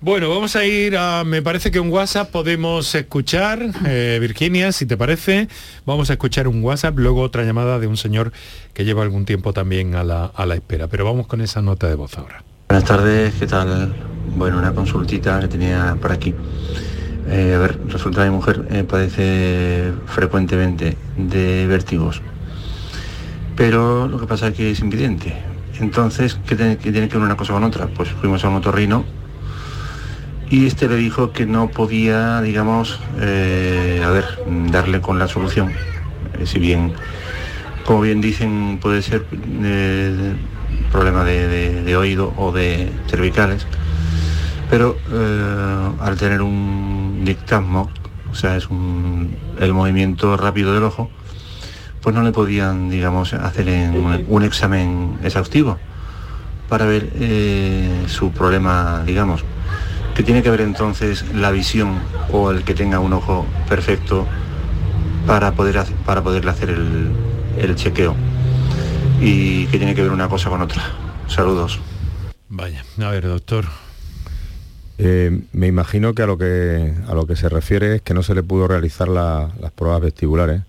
[0.01, 4.85] Bueno, vamos a ir a, me parece que un WhatsApp podemos escuchar, eh, Virginia, si
[4.85, 5.49] te parece,
[5.87, 8.33] vamos a escuchar un WhatsApp, luego otra llamada de un señor
[8.75, 11.89] que lleva algún tiempo también a la, a la espera, pero vamos con esa nota
[11.89, 12.43] de voz ahora.
[12.69, 13.95] Buenas tardes, ¿qué tal?
[14.35, 16.35] Bueno, una consultita que tenía por aquí.
[17.29, 22.21] Eh, a ver, resulta que mi mujer eh, padece frecuentemente de vértigos,
[23.57, 25.37] pero lo que pasa es que es invidente.
[25.81, 27.87] Entonces, ¿qué tiene, que ver una cosa con otra?
[27.87, 29.05] Pues fuimos a un otorrino
[30.51, 34.25] y este le dijo que no podía, digamos, eh, a ver,
[34.71, 35.73] darle con la solución.
[36.45, 36.93] si bien,
[37.87, 39.25] como bien dicen, puede ser
[40.91, 43.67] problema de oído o de cervicales
[44.73, 44.97] pero
[46.01, 47.91] al tener un dictasmo,
[48.31, 48.69] o sea, es
[49.61, 51.11] el movimiento rápido del ojo,
[52.01, 53.69] pues no le podían, digamos, hacer
[54.29, 55.79] un, examen exhaustivo
[56.69, 59.45] para ver eh, su problema, digamos,
[60.15, 62.01] que tiene que ver entonces la visión
[62.33, 64.27] o el que tenga un ojo perfecto
[65.27, 67.11] para, poder, para poderle hacer el,
[67.57, 68.15] el chequeo
[69.21, 70.83] y que tiene que ver una cosa con otra.
[71.29, 71.79] Saludos.
[72.49, 73.67] Vaya, a ver, doctor,
[75.05, 78.23] eh, me imagino que a lo que a lo que se refiere es que no
[78.23, 80.63] se le pudo realizar las pruebas vestibulares.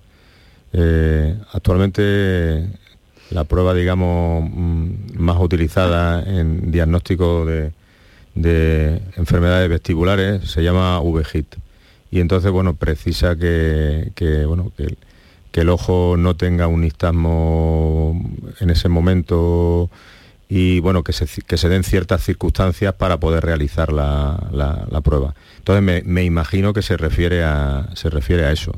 [0.73, 2.67] Eh, actualmente
[3.29, 7.71] la prueba, digamos, mm, más utilizada en diagnóstico de,
[9.17, 11.55] enfermedades vestibulares se llama VGIT.
[12.09, 14.11] Y entonces, bueno, precisa que,
[14.47, 14.97] bueno, que,
[15.61, 18.19] el ojo no tenga un istasmo
[18.59, 19.91] en ese momento
[20.55, 25.33] y bueno, que se, que se den ciertas circunstancias para poder realizar la, prueba.
[25.57, 28.71] Entonces me, imagino que se refiere a, se refiere a eso.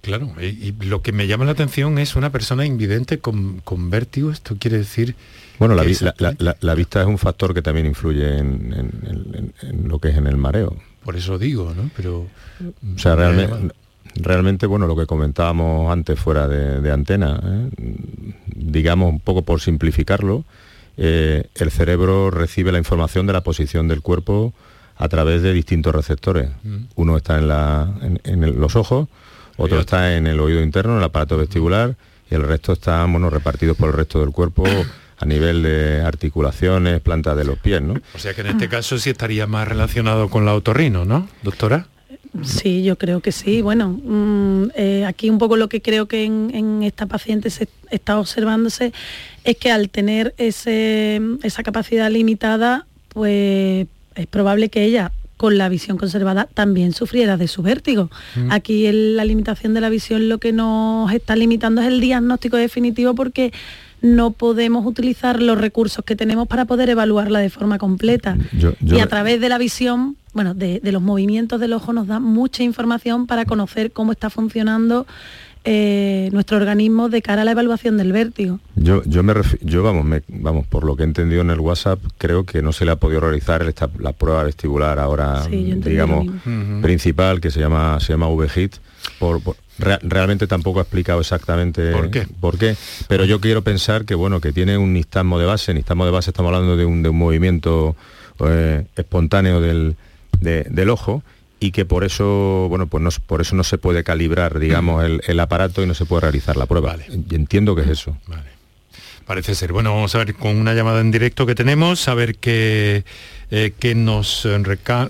[0.00, 3.60] Claro, y, lo que me llama la atención es una persona invidente con,
[3.90, 5.14] vértigo, esto quiere decir...
[5.58, 9.52] Bueno, la, vista es un factor que también influye en,
[9.84, 10.74] lo que es en el mareo.
[11.04, 11.90] Por eso digo, ¿no?
[11.94, 12.28] Pero...
[12.94, 13.74] O sea, realmente
[14.16, 17.68] realmente, bueno, lo que comentábamos antes fuera de, antena, ¿eh?
[18.54, 20.44] digamos un poco por simplificarlo,
[20.96, 24.54] eh, el cerebro recibe la información de la posición del cuerpo
[24.96, 26.50] a través de distintos receptores.
[26.62, 26.76] Mm.
[26.94, 29.08] Uno está en, los ojos,
[29.56, 31.96] otro está en el oído interno, en el aparato vestibular,
[32.30, 34.64] y el resto está bueno, repartido por el resto del cuerpo
[35.18, 37.94] a nivel de articulaciones, plantas de los pies, ¿no?
[38.14, 41.88] O sea que en este caso sí estaría más relacionado con la otorrino, ¿no, doctora?
[42.42, 43.62] Sí, yo creo que sí.
[43.62, 48.18] Bueno, mm, eh, aquí un poco lo que creo que en, esta paciente se está
[48.18, 48.92] observándose
[49.44, 55.98] es que al tener esa capacidad limitada, pues es probable que ella con la visión
[55.98, 58.10] conservada también sufriera de su vértigo.
[58.36, 58.52] Mm.
[58.52, 63.14] Aquí la limitación de la visión lo que nos está limitando es el diagnóstico definitivo
[63.14, 63.52] porque
[64.00, 68.36] no podemos utilizar los recursos que tenemos para poder evaluarla de forma completa.
[68.80, 72.62] y a través de la visión, bueno, de, los movimientos del ojo nos da mucha
[72.62, 75.06] información para conocer cómo está funcionando
[75.64, 78.58] eh, nuestro organismo de cara a la evaluación del vértigo.
[78.76, 79.32] Yo, yo me
[79.62, 82.84] yo vamos, vamos, por lo que he entendido en el WhatsApp, creo que no se
[82.84, 83.64] le ha podido realizar
[83.98, 86.26] la prueba vestibular ahora, digamos,
[86.82, 88.74] principal, que se llama, se llama VHIT,
[89.18, 89.40] por,
[89.78, 92.26] realmente tampoco ha explicado exactamente por qué.
[92.40, 92.76] por qué,
[93.08, 96.30] pero yo quiero pensar que bueno, que tiene un nistagmo de base, nistagmo de base
[96.30, 97.96] estamos hablando de un, de un movimiento
[98.40, 99.96] eh, espontáneo del,
[100.40, 101.22] del ojo
[101.60, 105.40] y que por eso, bueno, pues no, por eso no se puede calibrar, digamos, el,
[105.40, 106.96] aparato y no se puede realizar la prueba.
[107.30, 108.16] Entiendo que es eso.
[109.26, 109.72] Parece ser.
[109.72, 113.04] Bueno, vamos a ver con una llamada en directo que tenemos, a ver qué,
[113.50, 114.46] eh, nos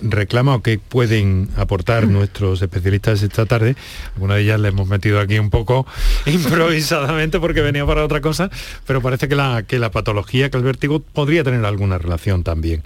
[0.02, 3.74] reclama o qué pueden aportar nuestros especialistas esta tarde.
[4.14, 5.84] Alguna de ellas le hemos metido aquí un poco
[6.26, 8.50] improvisadamente porque venía para otra cosa,
[8.86, 12.82] pero parece que la, que la patología, que el vértigo podría tener alguna relación también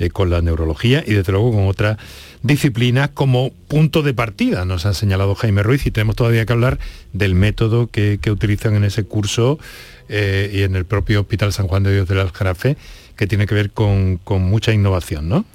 [0.00, 1.98] eh, con la neurología y desde luego con otra
[2.44, 6.78] disciplina como punto de partida, nos ha señalado Jaime Ruiz, y tenemos todavía que hablar
[7.14, 9.58] del método que, que utilizan en ese curso
[10.10, 12.76] eh, y en el propio Hospital San Juan de Dios del Aljarafe,
[13.16, 15.46] que tiene que ver con, mucha innovación, ¿no?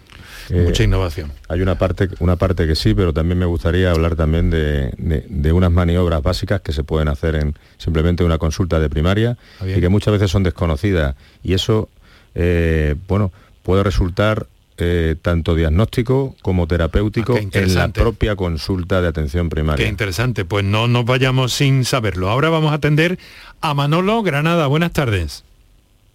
[0.50, 1.32] Eh, mucha innovación.
[1.48, 5.72] Hay una parte, una parte que sí, pero también me gustaría hablar también de, unas
[5.72, 9.90] maniobras básicas que se pueden hacer en simplemente una consulta de primaria ah, y que
[9.90, 11.16] muchas veces son desconocidas.
[11.44, 11.88] Y eso,
[12.34, 13.32] eh, bueno,
[13.62, 14.48] puede resultar
[14.80, 19.86] eh, tanto diagnóstico como terapéutico ah, en la propia consulta de atención primaria.
[19.86, 22.30] Qué interesante, pues no nos vayamos sin saberlo.
[22.30, 23.20] Ahora vamos a atender
[23.62, 24.68] a Manolo Granada.
[24.68, 25.44] Buenas tardes.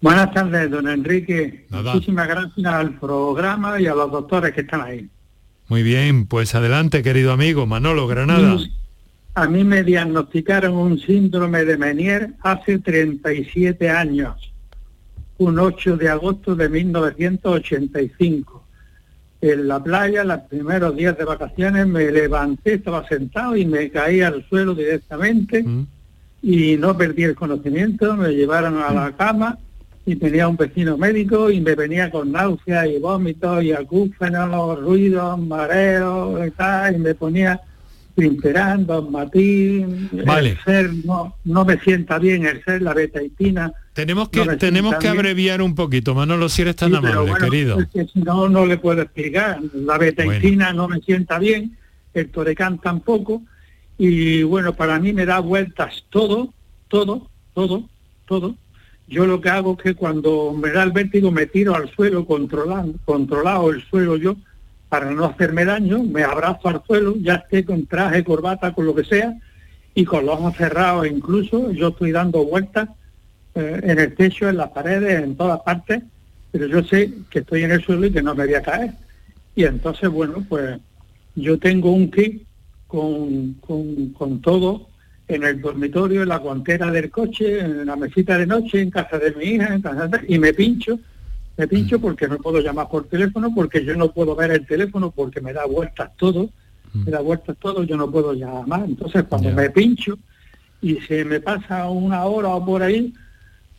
[0.00, 1.66] Buenas tardes, don Enrique.
[1.70, 5.08] Muchísimas gracias al programa y a los doctores que están ahí.
[5.68, 8.58] Muy bien, pues adelante, querido amigo Manolo Granada.
[9.34, 14.54] A mí me diagnosticaron un síndrome de Menier hace 37 años
[15.38, 18.53] un 8 de agosto de 1985.
[19.44, 24.22] En la playa, los primeros días de vacaciones, me levanté, estaba sentado y me caí
[24.22, 25.86] al suelo directamente mm.
[26.40, 29.12] y no perdí el conocimiento, me llevaron a la mm.
[29.18, 29.58] cama
[30.06, 35.38] y tenía un vecino médico y me venía con náuseas y vómitos y acúfenos, ruidos,
[35.38, 37.60] mareos y tal, y me ponía
[38.14, 40.50] Pimperando, Matín, vale.
[40.50, 43.72] el ser no, no me sienta bien el ser, la betaitina.
[43.92, 47.78] Tenemos que, tenemos que abreviar un poquito, Manolo, si eres tan amable, querido.
[47.92, 49.60] si no, no le puedo explicar.
[49.74, 51.76] La betaitina no me sienta bien,
[52.12, 53.42] el torecán tampoco,
[53.98, 56.52] y bueno, para mí me da vueltas todo,
[56.88, 57.88] todo, todo,
[58.26, 58.56] todo.
[59.06, 62.24] Yo lo que hago es que cuando me da el vértigo me tiro al suelo,
[62.24, 64.36] controlando, controlado el suelo yo,
[64.94, 68.94] para no hacerme daño, me abrazo al suelo, ya esté con traje, corbata, con lo
[68.94, 69.36] que sea,
[69.92, 72.90] y con los ojos cerrados incluso, yo estoy dando vueltas
[73.56, 76.04] eh, en el techo, en las paredes, en todas partes,
[76.52, 78.92] pero yo sé que estoy en el suelo y que no me voy a caer.
[79.56, 80.78] Y entonces, bueno, pues
[81.34, 82.44] yo tengo un kit
[82.86, 84.90] con, con, todo
[85.26, 89.18] en el dormitorio, en la guantera del coche, en la mesita de noche, en casa
[89.18, 90.20] de mi hija, en casa de...
[90.28, 91.00] y me pincho
[91.56, 95.10] me pincho porque no puedo llamar por teléfono, porque yo no puedo ver el teléfono
[95.10, 96.50] porque me da vueltas todo,
[96.92, 98.84] me da vueltas todo, yo no puedo llamar.
[98.86, 100.18] Entonces cuando me pincho
[100.80, 103.12] y se me pasa una hora o por ahí,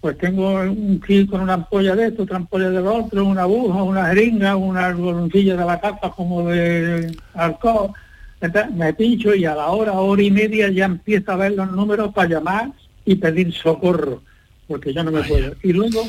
[0.01, 3.83] pues tengo un kit con una ampolla de esto, otra ampolla de otro, una aguja,
[3.83, 7.91] una jeringa, una boloncilla de la capa como de alcohol.
[8.39, 11.71] Entonces, me pincho y a la hora, hora y media ya empiezo a ver los
[11.71, 12.71] números para llamar
[13.03, 14.21] y pedir socorro
[14.67, 15.53] porque yo no me puedo.
[15.63, 16.07] Y luego,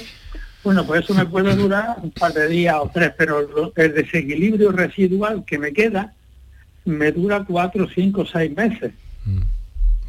[0.67, 4.73] bueno, pues eso me puede durar un par de días o tres, pero el desequilibrio
[4.73, 6.12] residual que me queda
[6.85, 8.93] me dura cuatro, cinco, seis meses.
[9.25, 9.43] Mm.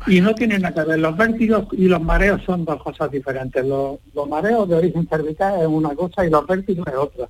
[0.07, 0.97] Y no tienen nada que ver.
[0.97, 3.63] Los vértigos y los mareos son dos cosas diferentes.
[3.63, 7.27] Los, mareos de origen cervical es una cosa y los vértigos es otra.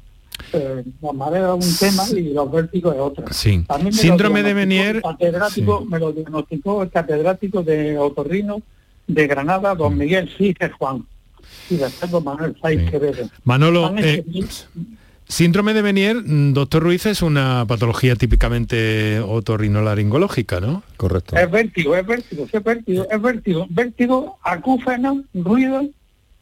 [0.54, 3.34] Eh, los mareos es un tema y los vértigos es otra.
[3.34, 3.62] Sí.
[3.92, 5.02] Síndrome de Menier.
[5.02, 8.62] catedrático, Me lo diagnosticó el catedrático de otorrino
[9.06, 9.98] de Granada, don mm.
[9.98, 11.04] Miguel Siges Juan.
[11.70, 13.30] Después don Manuel Saiz Quevedo.
[13.44, 13.94] Manolo,
[15.30, 20.84] Síndrome de Menier, mm, doctor Ruiz, es una patología típicamente otorrinolaringológica, ¿no?
[20.96, 21.36] Correcto.
[21.36, 25.84] Es vértigo, es vértigo, es vértigo, es vértigo, vértigo, acúfeno, ruido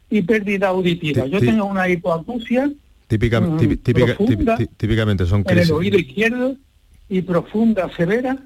[0.08, 1.26] y pérdida auditiva.
[1.26, 2.70] Yo tengo una hipoacusia
[3.08, 3.58] típica, mm,
[4.76, 5.62] típicamente son crisis.
[5.62, 6.56] En el oído izquierdo
[7.08, 8.38] y profunda, severa,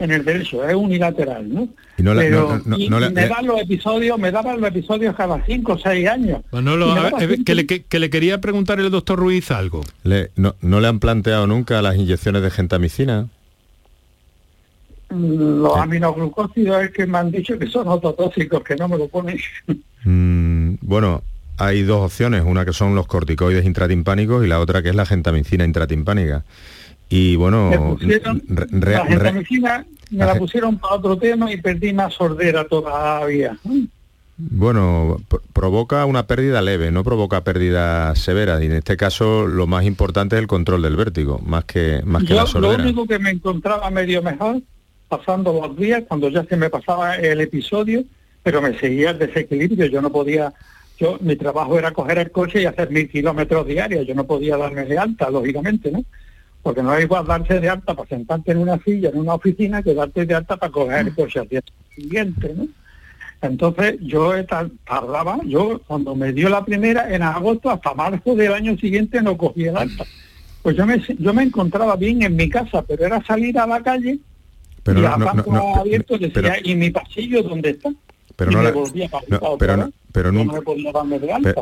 [0.00, 1.68] en el derecho, es unilateral, ¿no?
[1.98, 6.08] Y no, Pero, me dan los episodios, me daban los episodios cada cinco o seis
[6.08, 6.40] años.
[6.52, 9.82] Eh, que, le, que, le, quería preguntar el doctor Ruiz algo.
[10.02, 13.28] Le, no, ¿No le han planteado nunca las inyecciones de gentamicina?
[15.10, 19.08] Mm, los aminoglucósidos es que me han dicho que son ototóxicos, que no me lo
[19.08, 19.38] ponen.
[20.02, 21.22] Mm, bueno,
[21.58, 25.04] hay dos opciones, una que son los corticoides intratimpánicos y la otra que es la
[25.04, 26.42] gentamicina intratimpánica.
[27.10, 33.58] Y bueno, la gentamicina me la pusieron para otro tema y perdí más sordera todavía.
[34.36, 35.20] Bueno,
[35.52, 40.36] provoca una pérdida leve, no provoca pérdida severa y en este caso lo más importante
[40.36, 42.78] es el control del vértigo, más que más que la sordera.
[42.78, 44.62] Lo único que me encontraba medio mejor
[45.08, 48.04] pasando los días cuando ya se me pasaba el episodio,
[48.42, 50.54] pero me seguía el desequilibrio, yo no podía
[50.96, 54.56] yo mi trabajo era coger el coche y hacer mil kilómetros diarios, yo no podía
[54.56, 56.04] darme de alta, lógicamente, ¿no?
[56.62, 59.82] Porque no es igual darse de alta para sentarte en una silla en una oficina
[59.82, 61.62] que darte de alta para coger el coche al día
[61.94, 62.68] siguiente, ¿no?
[63.42, 68.76] Entonces yo tardaba, yo cuando me dio la primera en agosto hasta marzo del año
[68.76, 70.04] siguiente no cogí el alta.
[70.62, 73.82] Pues yo me, yo me encontraba bien en mi casa, pero era salir a la
[73.82, 74.18] calle
[74.82, 77.90] pero y a no, abierto decía, ¿y mi pasillo dónde está?
[78.40, 80.60] Pero no, pero, pero nunca.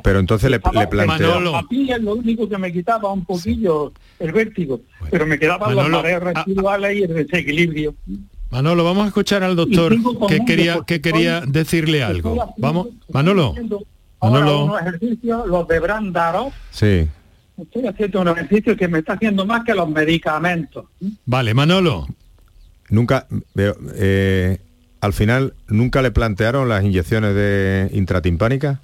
[0.04, 1.56] Pero, entonces le, le planteo.
[1.56, 5.76] A mí es lo único que me quitaba un poquillo el vértigo, pero me quedaban
[5.76, 6.18] ah, ah.
[6.20, 7.96] residuales y el desequilibrio.
[8.50, 9.96] Manolo, vamos a escuchar al doctor
[10.28, 12.54] que quería que quería decirle algo.
[12.58, 13.56] Vamos, Manolo.
[14.22, 14.64] Manolo.
[14.66, 16.52] unos ejercicios, los de Brandaro.
[16.70, 17.08] Sí.
[17.60, 20.84] Estoy haciendo un ejercicio que me está haciendo más que los medicamentos.
[21.26, 22.06] Vale, Manolo.
[22.90, 24.58] Nunca veo, eh,
[25.00, 28.80] al final nunca le plantearon las inyecciones de intratimpánica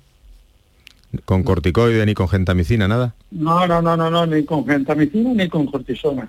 [1.24, 5.48] con corticoide ni con gentamicina nada no no no no no ni con gentamicina ni
[5.48, 6.28] con cortisona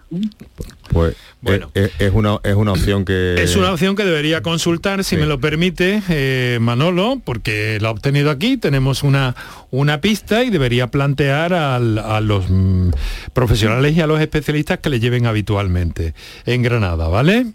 [0.95, 1.69] pues bueno.
[1.73, 5.39] es, una es una opción que es una opción que debería consultar si me lo
[5.39, 8.57] permite eh, Manolo porque la ha obtenido aquí.
[8.57, 9.35] Tenemos una
[9.71, 11.79] una pista y debería plantear a
[12.21, 12.91] los mm,
[13.33, 16.13] profesionales y a los especialistas que le lleven habitualmente
[16.45, 17.47] en Granada vale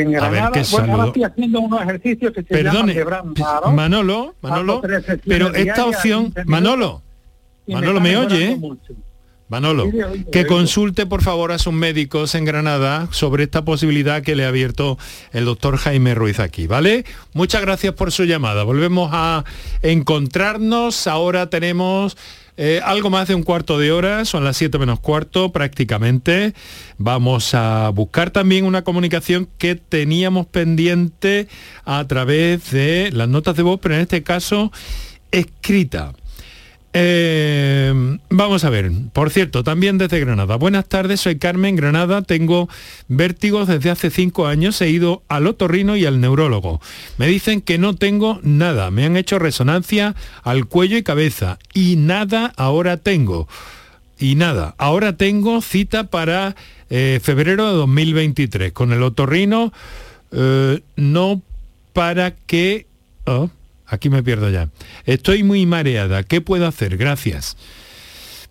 [0.00, 3.34] en Granada, bueno, ahora estoy haciendo unos ejercicios que se Perdone, llaman
[3.74, 4.82] Manolo, Manolo,
[5.26, 7.02] pero esta opción, Manolo,
[7.66, 8.58] Manolo, ¿me, oye?
[9.48, 9.90] Manolo,
[10.30, 14.48] que consulte por favor a sus médicos en Granada sobre esta posibilidad que le ha
[14.48, 14.98] abierto
[15.32, 17.06] el doctor Jaime Ruiz aquí, ¿vale?
[17.32, 18.64] Muchas gracias por su llamada.
[18.64, 19.44] Volvemos a
[19.80, 21.06] encontrarnos.
[21.06, 22.18] Ahora tenemos
[22.60, 26.54] eh, algo más de un cuarto de hora, son las 7 menos cuarto prácticamente.
[26.96, 31.46] Vamos a buscar también una comunicación que teníamos pendiente
[31.84, 34.72] a través de las notas de voz, pero en este caso
[35.30, 36.14] escrita.
[36.94, 40.56] Eh, vamos a ver, por cierto, también desde Granada.
[40.56, 42.68] Buenas tardes, soy Carmen Granada, tengo
[43.08, 46.80] vértigos desde hace cinco años, he ido al otorrino y al neurólogo.
[47.18, 51.58] Me dicen que no tengo nada, me han hecho resonancia al cuello y cabeza.
[51.74, 53.48] Y nada ahora tengo.
[54.18, 56.56] Y nada, ahora tengo cita para
[56.90, 59.72] eh, febrero de 2023 con el otorrino,
[60.32, 61.42] eh, no
[61.92, 62.86] para que...
[63.26, 63.50] Oh,
[63.88, 64.68] aquí me pierdo ya.
[65.04, 66.96] Estoy muy mareada, ¿qué puedo hacer?
[66.96, 67.56] Gracias.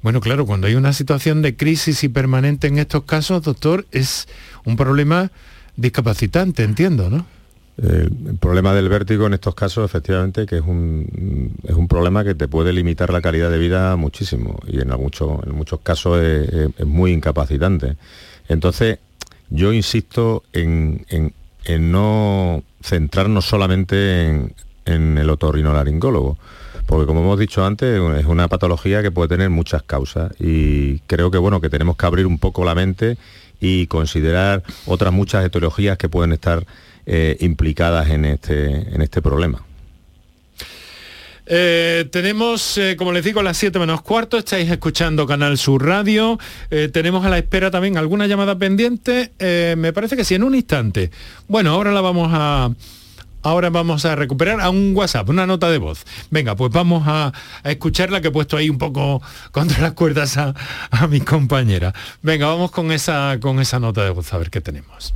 [0.01, 4.27] Bueno, claro, cuando hay una situación de crisis y permanente en estos casos, doctor, es
[4.63, 5.31] un problema
[5.75, 7.25] discapacitante, entiendo, ¿no?
[7.77, 12.33] el problema del vértigo en estos casos, efectivamente, que es un, es un problema que
[12.33, 16.88] te puede limitar la calidad de vida muchísimo y en, muchos en muchos casos es,
[16.88, 17.95] muy incapacitante.
[18.47, 18.97] Entonces,
[19.51, 24.53] yo insisto en, en no centrarnos solamente en,
[24.88, 26.38] en el otorrinolaringólogo.
[26.88, 31.29] Porque como hemos dicho antes, es una patología que puede tener muchas causas y creo
[31.29, 33.17] que bueno, que tenemos que abrir un poco la mente
[33.59, 36.65] y considerar otras muchas etiologías que pueden estar
[37.05, 39.63] eh, implicadas en este, en este problema.
[41.45, 46.38] Eh, tenemos, eh, como les digo, las 7 menos cuarto, estáis escuchando Canal Sur Radio.
[46.91, 49.31] Tenemos a la espera también alguna llamada pendiente.
[49.77, 51.09] me parece que sí, en un instante.
[51.47, 52.71] Bueno, ahora la vamos a.
[53.47, 56.05] Ahora vamos a recuperar a un WhatsApp, una nota de voz.
[56.29, 57.31] Venga, pues vamos a,
[57.63, 59.21] escucharla que he puesto ahí un poco
[59.51, 60.53] contra las cuerdas a,
[60.91, 61.93] a mi compañera.
[62.21, 65.13] Venga, vamos con esa, con esa nota de voz a ver qué tenemos.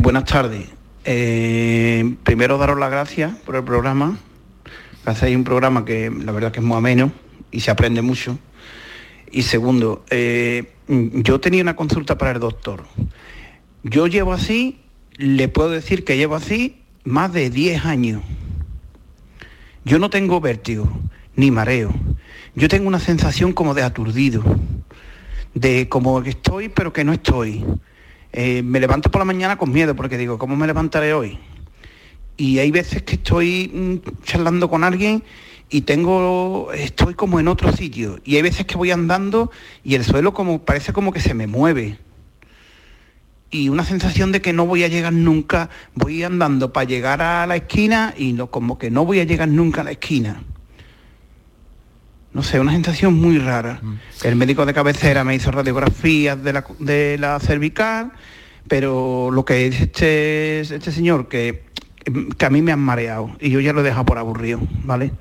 [0.00, 0.68] buenas tardes.
[1.04, 4.16] Eh, primero daros las gracias por el programa.
[5.04, 7.10] Hacéis un programa que la verdad que es muy ameno
[7.50, 8.38] y se aprende mucho.
[9.32, 12.84] Y segundo, eh, yo tenía una consulta para el doctor.
[13.82, 14.81] Yo llevo así,
[15.22, 18.22] le puedo decir que llevo así más de 10 años.
[19.84, 20.90] Yo no tengo vértigo
[21.36, 21.94] ni mareo.
[22.56, 24.42] Yo tengo una sensación como de aturdido,
[25.54, 27.64] de como que estoy pero que no estoy.
[28.32, 31.38] Eh, me levanto por la mañana con miedo porque digo, ¿cómo me levantaré hoy?
[32.36, 35.22] Y hay veces que estoy mm, charlando con alguien
[35.70, 38.18] y tengo, estoy como en otro sitio.
[38.24, 39.52] Y hay veces que voy andando
[39.84, 41.98] y el suelo como parece como que se me mueve.
[43.52, 47.46] Y una sensación de que no voy a llegar nunca, voy andando para llegar a
[47.46, 50.42] la esquina y no, como que no voy a llegar nunca a la esquina
[52.32, 53.78] no sé, una sensación muy rara.
[53.82, 53.94] Mm.
[54.24, 58.12] El médico de cabecera me hizo radiografías de la, de la cervical,
[58.68, 61.64] pero lo que dice este, este señor, que,
[62.36, 65.12] que a mí me han mareado y yo ya lo he dejado por aburrido, ¿vale?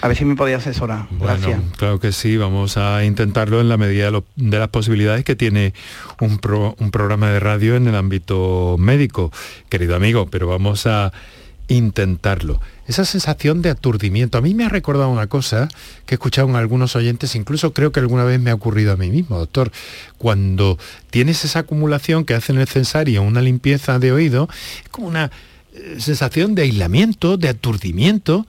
[0.00, 1.06] A ver si me podía asesorar.
[1.20, 1.60] Gracias.
[1.76, 5.74] Claro que sí, vamos a intentarlo en la medida de, las posibilidades que tiene
[6.20, 6.40] un,
[6.78, 9.32] un programa de radio en el ámbito médico,
[9.68, 11.12] querido amigo, pero vamos a
[11.70, 12.60] intentarlo.
[12.86, 14.36] Esa sensación de aturdimiento.
[14.36, 15.68] A mí me ha recordado una cosa
[16.04, 18.96] que he escuchado en algunos oyentes, incluso creo que alguna vez me ha ocurrido a
[18.96, 19.70] mí mismo, doctor.
[20.18, 20.78] Cuando
[21.10, 24.48] tienes esa acumulación que hace excensario una limpieza de oído,
[24.82, 25.30] es como una
[25.98, 28.46] sensación de aislamiento, de aturdimiento,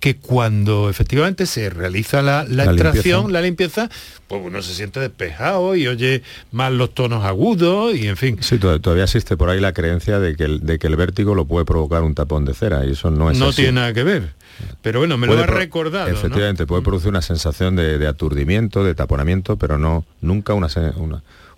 [0.00, 3.88] que cuando efectivamente se realiza la, extracción, la limpieza,
[4.28, 8.38] pues uno se siente despejado y oye más los tonos agudos y en fin.
[8.40, 11.46] Sí, todavía existe por ahí la creencia de que el, de que el vértigo lo
[11.46, 14.34] puede provocar un tapón de cera y eso no es No tiene nada que ver.
[14.82, 16.08] Pero bueno, me lo ha recordado.
[16.08, 20.68] Efectivamente, puede producir una sensación de, aturdimiento, de taponamiento, pero no nunca una,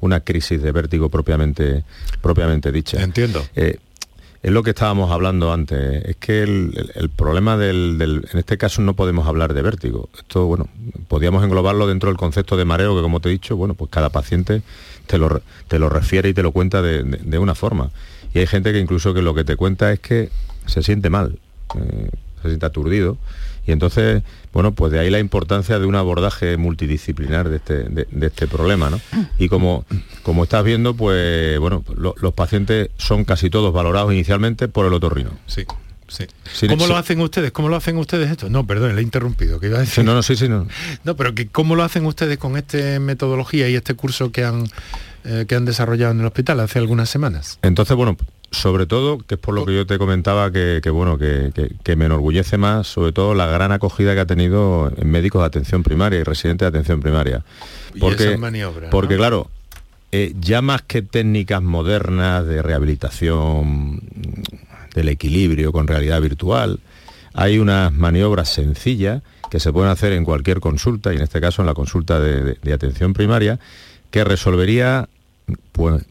[0.01, 1.85] una, crisis de vértigo propiamente,
[2.21, 3.01] propiamente dicha.
[3.03, 3.47] Entiendo.
[3.55, 3.79] Eh,
[4.43, 8.95] es lo que estábamos hablando antes, es que el, problema del, en este caso no
[8.95, 10.09] podemos hablar de vértigo.
[10.17, 10.69] Esto, bueno,
[11.09, 14.11] podríamos englobarlo dentro del concepto de mareo, que como te he dicho, bueno, pues cada
[14.11, 14.63] paciente
[15.07, 17.91] te lo, te lo refiere y te lo cuenta de, una forma.
[18.33, 20.31] Y hay gente que incluso que lo que te cuenta es que
[20.67, 21.39] se siente mal,
[21.77, 22.11] eh,
[22.43, 23.19] se siente aturdido
[23.69, 24.23] y entonces,
[24.55, 28.89] bueno, pues de ahí la importancia de un abordaje multidisciplinar de este, de, este problema,
[28.89, 28.99] ¿no?
[29.39, 29.85] Y como,
[30.23, 35.33] como estás viendo, pues, bueno, los pacientes son casi todos valorados inicialmente por el otorrino.
[35.47, 35.67] Sí.
[36.07, 36.67] Sí.
[36.67, 37.53] ¿Cómo lo hacen ustedes?
[37.53, 38.49] ¿Cómo lo hacen ustedes esto?
[38.49, 39.61] No, perdón, le he interrumpido.
[39.61, 40.03] Que iba a decir.
[40.03, 40.67] no, no, sí, sí, no.
[41.05, 44.65] No, pero que ¿cómo lo hacen ustedes con esta metodología y este curso que han,
[45.25, 47.59] eh, que han desarrollado en el hospital hace algunas semanas?
[47.61, 48.17] Entonces, bueno,
[48.51, 52.57] sobre todo, que es por lo que yo te comentaba, que, bueno, que, me enorgullece
[52.57, 56.23] más, sobre todo la gran acogida que ha tenido en médicos de atención primaria y
[56.23, 57.45] residentes de atención primaria.
[57.99, 58.39] Porque,
[58.91, 59.51] porque claro,
[60.13, 64.01] eh, ya más que técnicas modernas de rehabilitación
[64.95, 66.81] del equilibrio con realidad virtual,
[67.35, 71.63] hay unas maniobras sencillas que se pueden hacer en cualquier consulta, y en este caso
[71.63, 73.59] en la consulta de, de atención primaria,
[74.11, 75.09] que resolvería
[75.73, 76.05] pues,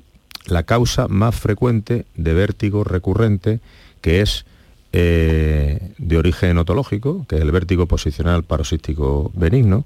[0.47, 3.59] la causa más frecuente de vértigo recurrente,
[4.01, 4.45] que es
[4.93, 9.85] eh, de origen otológico, que es el vértigo posicional paroxístico benigno,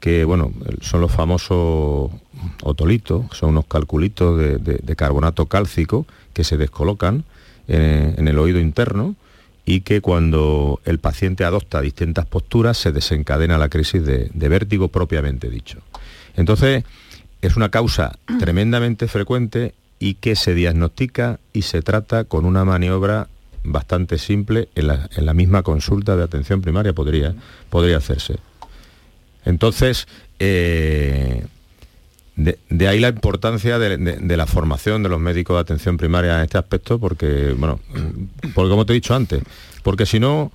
[0.00, 2.10] que bueno, son los famosos
[2.62, 7.24] otolitos, son unos calculitos de, carbonato cálcico que se descolocan
[7.68, 9.14] en, el oído interno
[9.64, 15.48] y que cuando el paciente adopta distintas posturas se desencadena la crisis de vértigo propiamente
[15.48, 15.78] dicho.
[16.34, 16.82] Entonces,
[17.42, 23.28] es una causa tremendamente frecuente y que se diagnostica y se trata con una maniobra
[23.62, 27.36] bastante simple en la, misma consulta de atención primaria podría,
[27.70, 28.34] podría hacerse.
[29.44, 30.08] Entonces,
[30.40, 31.46] eh,
[32.34, 36.58] de, ahí la importancia de, la formación de los médicos de atención primaria en este
[36.58, 37.78] aspecto, porque, bueno,
[38.56, 39.44] porque como te he dicho antes,
[39.84, 40.50] porque si no,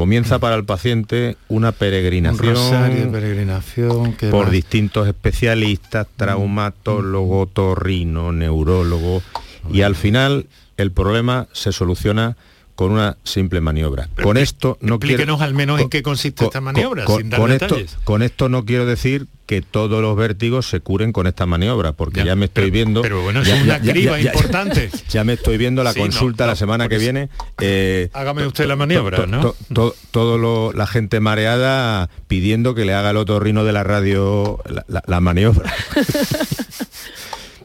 [0.00, 6.16] comienza para el paciente una peregrinación, peregrinación por distintos especialistas, mm.
[6.16, 9.22] traumatólogo, torrino, neurólogo,
[9.70, 10.46] y al final
[10.78, 12.38] el problema se soluciona
[12.80, 14.08] con una simple maniobra.
[14.22, 17.90] con esto no Explíquenos al menos en qué consiste esta maniobra, sin dar con detalles.
[17.90, 21.92] Esto, con esto no quiero decir que todos los vértigos se curen con esta maniobra,
[21.92, 23.02] porque ya, me estoy viendo...
[23.02, 24.88] Pero bueno, es ya, una ya, criba importante.
[25.10, 27.28] Ya me estoy viendo la Sí, consulta no, la semana que viene.
[27.60, 29.40] eh, Hágame usted la maniobra, to- ¿no?
[29.42, 33.84] to- to- todo lo- la gente mareada pidiendo que le haga el otorrino de la
[33.84, 35.70] radio la, la- la maniobra.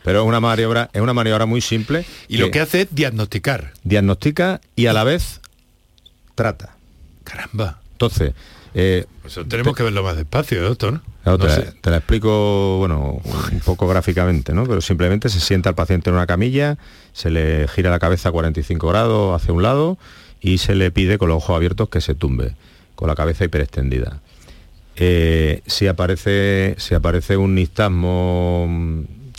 [0.06, 2.06] Pero es una maniobra, es una maniobra muy simple.
[2.28, 3.74] Y lo que hace es diagnosticar.
[3.84, 5.42] diagnostica y a la vez
[6.36, 6.76] trata.
[7.24, 7.82] Caramba.
[7.94, 8.34] Entonces,
[8.76, 9.06] eh,
[9.48, 11.02] tenemos que verlo más despacio, doctor.
[11.24, 11.74] Claro, No te, la, sé.
[11.82, 13.20] te la explico, bueno,
[13.52, 14.66] un poco gráficamente, ¿no?
[14.68, 16.78] Pero simplemente se sienta el paciente en una camilla,
[17.14, 19.98] se le gira la cabeza a 45 grados hacia un lado
[20.40, 22.54] y se le pide con los ojos abiertos que se tumbe,
[22.94, 24.20] con la cabeza hiperextendida.
[24.98, 28.68] Eh, si, aparece, si aparece un nistagmo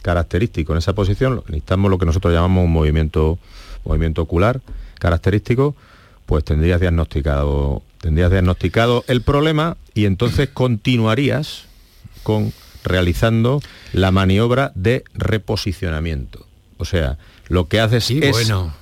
[0.07, 3.41] característico en esa posición, nistagmo lo que nosotros llamamos un movimiento,
[3.85, 4.61] movimiento ocular
[5.01, 5.75] característico,
[6.27, 11.65] pues tendrías diagnosticado, tendrías diagnosticado el problema y entonces continuarías
[12.23, 12.53] con
[12.85, 13.61] realizando
[13.93, 16.47] la maniobra de reposicionamiento.
[16.79, 18.73] O sea, lo que haces Sí, es bueno.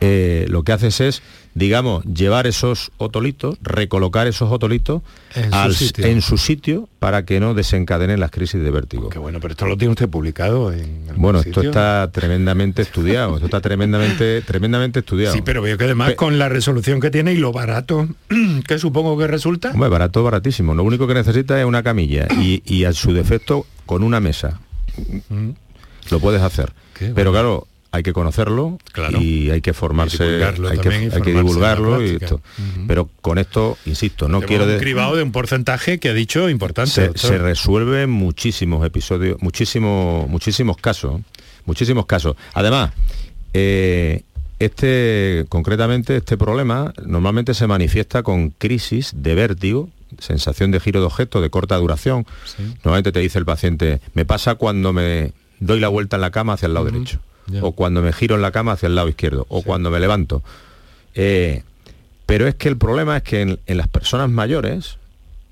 [0.00, 1.22] eh, lo que haces es,
[1.54, 5.02] digamos, llevar esos otolitos, recolocar esos otolitos
[5.34, 6.06] En su sitio.
[6.06, 9.10] en su sitio para que no desencadenen las crisis de vértigo.
[9.10, 11.70] Qué bueno, pero esto lo tiene usted publicado en Bueno, esto sitio?
[11.70, 15.34] está tremendamente estudiado, esto está tremendamente, tremendamente estudiado.
[15.34, 18.08] Sí, pero veo que además Pe- con la resolución que tiene y lo barato
[18.66, 19.72] que supongo que resulta.
[19.72, 20.74] Hombre, barato, baratísimo.
[20.74, 24.60] Lo único que necesita es una camilla y, y a su defecto con una mesa.
[26.10, 26.72] Lo puedes hacer.
[26.94, 27.32] Qué Pero bueno.
[27.32, 29.20] claro, hay que conocerlo Claro.
[29.20, 32.18] y hay que formarse, hay que, hay que divulgarlo y.
[32.88, 36.90] Pero con esto, insisto, no quiero un cribado de un porcentaje que ha dicho importante.
[36.90, 37.30] se, doctor.
[37.30, 41.20] se resuelve muchísimos episodios, muchísimos, muchísimos casos,
[41.66, 42.36] muchísimos casos.
[42.54, 42.92] Además,
[43.52, 44.22] eh,
[44.58, 49.88] este, concretamente, este problema normalmente se manifiesta con crisis de vértigo,
[50.18, 52.26] sensación de giro de objeto de corta duración.
[52.84, 56.54] Normalmente te dice el paciente, me pasa cuando me doy la vuelta en la cama
[56.54, 57.18] hacia el lado derecho,
[57.60, 60.42] o cuando me giro en la cama hacia el lado izquierdo, o cuando me levanto.
[61.14, 61.62] Eh,
[62.26, 64.98] pero es que el problema es que en, en las personas mayores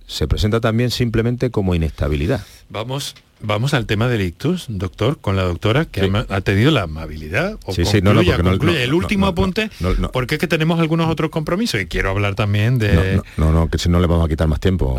[0.06, 2.44] se presenta también simplemente como inestabilidad.
[2.68, 6.82] Vamos, vamos al tema del ictus, doctor, con la doctora que ha, ha tenido la
[6.82, 7.58] amabilidad.
[7.64, 8.78] O Sí, sí, no, no, concluya, porque no- concluya.
[8.78, 10.10] no, el último no, apunte, no, no.
[10.12, 12.92] porque es que tenemos algunos otros compromisos y quiero hablar también de...
[12.94, 14.96] No, no, no, no, que si no le vamos a quitar más tiempo.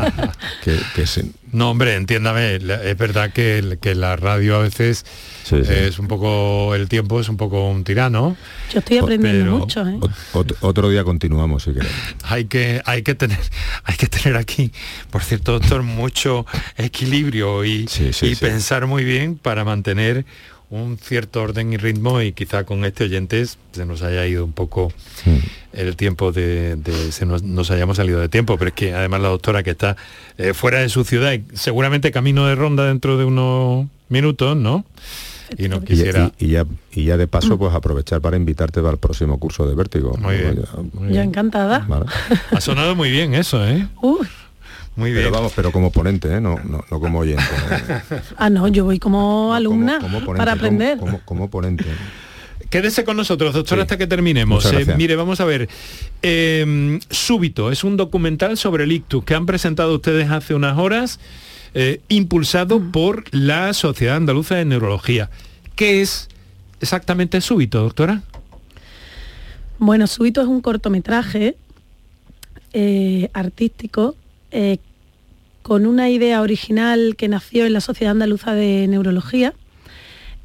[0.64, 5.04] que, que se- No, hombre, entiéndame, es verdad que, que la radio a veces
[5.44, 5.72] Sí, sí.
[5.72, 8.36] es un poco, el tiempo es un poco un tirano.
[8.72, 9.98] Yo estoy aprendiendo Pero- mucho, ¿eh?
[10.00, 11.90] ot- ot- otro día continuamos, si querés.
[12.24, 13.38] Hay que, hay que tener,
[13.84, 14.72] hay que tener aquí,
[15.10, 18.40] por cierto, doctor, mucho equilibrio y, Sí, sí, y sí.
[18.40, 20.24] pensar muy bien para mantener
[20.70, 24.52] un cierto orden y ritmo y quizá con este oyentes se nos haya ido un
[24.52, 24.92] poco
[25.26, 25.36] Mm.
[25.74, 29.20] el tiempo de, de- se nos, nos hayamos salido de tiempo, pero es que además
[29.20, 29.96] la doctora que está
[30.38, 34.84] eh, fuera de su ciudad y seguramente camino de ronda dentro de unos minutos, ¿no?
[35.58, 36.32] Y no quisiera.
[36.38, 39.66] y- y ya, y ya de paso, pues aprovechar para invitarte para el próximo curso
[39.68, 40.16] de vértigo.
[40.18, 41.84] Muy bien, Ya- muy Yo encantada.
[41.86, 42.06] vale.
[42.50, 43.86] Ha sonado muy bien eso, ¿eh?
[44.96, 45.24] Muy bien.
[45.24, 46.40] Pero vamos, pero como ponente, ¿eh?
[46.40, 47.42] no, no, no como oyente.
[47.42, 48.20] ¿eh?
[48.36, 50.98] ah, no, yo voy como alumna Como ponente, para aprender.
[50.98, 51.84] Como, como ponente.
[52.70, 53.82] Quédese con nosotros, doctor, Sí.
[53.82, 54.64] hasta que terminemos.
[54.72, 55.68] Eh, mire, vamos a ver.
[56.22, 61.20] Eh, Súbito es un documental sobre el ictus que han presentado ustedes hace unas horas,
[61.74, 65.30] eh, impulsado por la Sociedad Andaluza de Neurología.
[65.76, 66.28] ¿Qué es
[66.80, 68.22] exactamente Súbito, doctora?
[69.78, 71.56] Bueno, Súbito es un cortometraje
[72.72, 74.16] eh, artístico
[74.54, 74.78] eh,
[75.62, 79.52] con una idea original que nació en la Sociedad Andaluza de Neurología,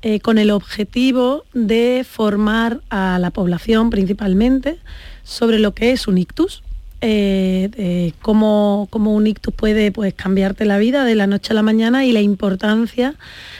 [0.01, 4.80] eh, con el objetivo de formar a la población principalmente
[5.24, 6.64] sobre lo que es un ictus,
[7.01, 11.64] eh, cómo, cómo un ictus puede pues, cambiarte la vida de la noche a la
[11.64, 13.14] mañana y la importancia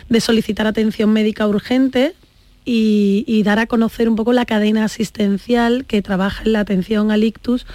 [0.10, 2.16] de solicitar atención médica urgente
[2.72, 7.10] y, y dar a conocer un poco la cadena asistencial que trabaja en la atención
[7.10, 7.66] al ictus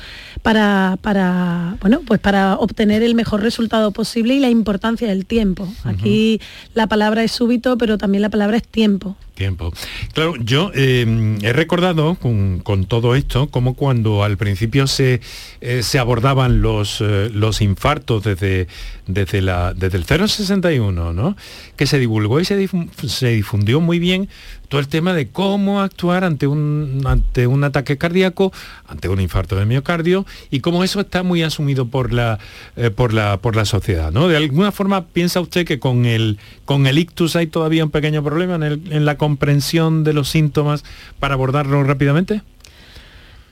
[0.43, 5.67] para, para, bueno, pues para obtener el mejor resultado posible y la importancia del tiempo.
[5.83, 6.41] Aquí
[6.75, 9.17] la palabra es súbito, pero también la palabra es tiempo.
[9.35, 9.73] Tiempo.
[10.13, 15.21] Claro, yo eh, he recordado con, con todo esto como cuando al principio se,
[15.61, 18.69] eh, se abordaban los, eh, los infartos desde,
[19.09, 21.37] desde, la, desde el 061, ¿no?
[21.77, 22.69] Que se divulgó y se,
[23.09, 24.29] se difundió muy bien
[24.69, 28.53] todo el tema de cómo actuar ante un, ante un ataque cardíaco,
[28.87, 32.39] ante un infarto de miocardio y cómo eso está muy asumido por la,
[32.77, 34.27] eh, por la, por la sociedad, ¿no?
[34.29, 38.23] De alguna forma piensa usted que con el, con el ictus hay todavía un pequeño
[38.25, 40.85] problema en, el- en la comprensión de los síntomas
[41.19, 42.43] para abordarlo rápidamente.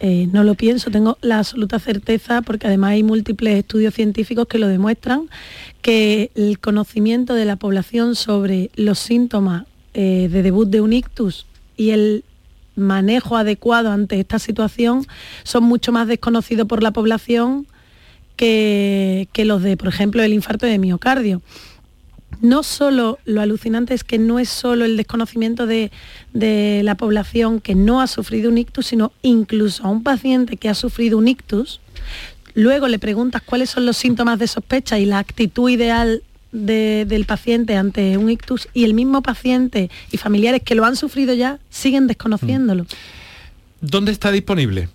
[0.00, 4.58] Eh, no lo pienso, tengo la absoluta certeza, porque además hay múltiples estudios científicos que
[4.58, 5.30] lo demuestran,
[5.80, 9.64] que el conocimiento de la población sobre los síntomas
[9.94, 11.46] eh, de debut de un ictus
[11.78, 12.24] y el
[12.76, 15.06] manejo adecuado ante esta situación
[15.42, 17.66] son mucho más desconocidos por la población
[18.36, 21.40] que, que los de, por ejemplo, el infarto de miocardio
[22.40, 25.90] no solo, lo alucinante es que no es solo el desconocimiento de,
[26.32, 30.74] la población que no ha sufrido un ictus, sino incluso a un paciente que ha
[30.74, 31.80] sufrido un ictus,
[32.54, 36.22] luego le preguntas cuáles son los síntomas de sospecha y la actitud ideal
[36.52, 41.32] del paciente ante un ictus y el mismo paciente y familiares que lo han sufrido
[41.32, 42.86] ya siguen desconociéndolo.
[43.80, 44.88] ¿Dónde está disponible?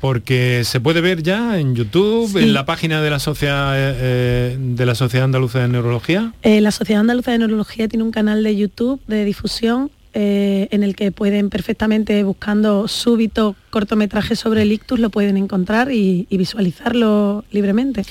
[0.00, 4.86] Porque se puede ver ya en YouTube, en la página de la Sociedad eh, de
[4.86, 6.32] la Sociedad Andaluza de Neurología.
[6.42, 10.82] Eh, la Sociedad Andaluza de Neurología tiene un canal de YouTube de difusión eh, en
[10.82, 17.44] el que pueden perfectamente, buscando súbito cortometraje sobre el ictus, lo pueden encontrar y visualizarlo
[17.50, 18.04] libremente.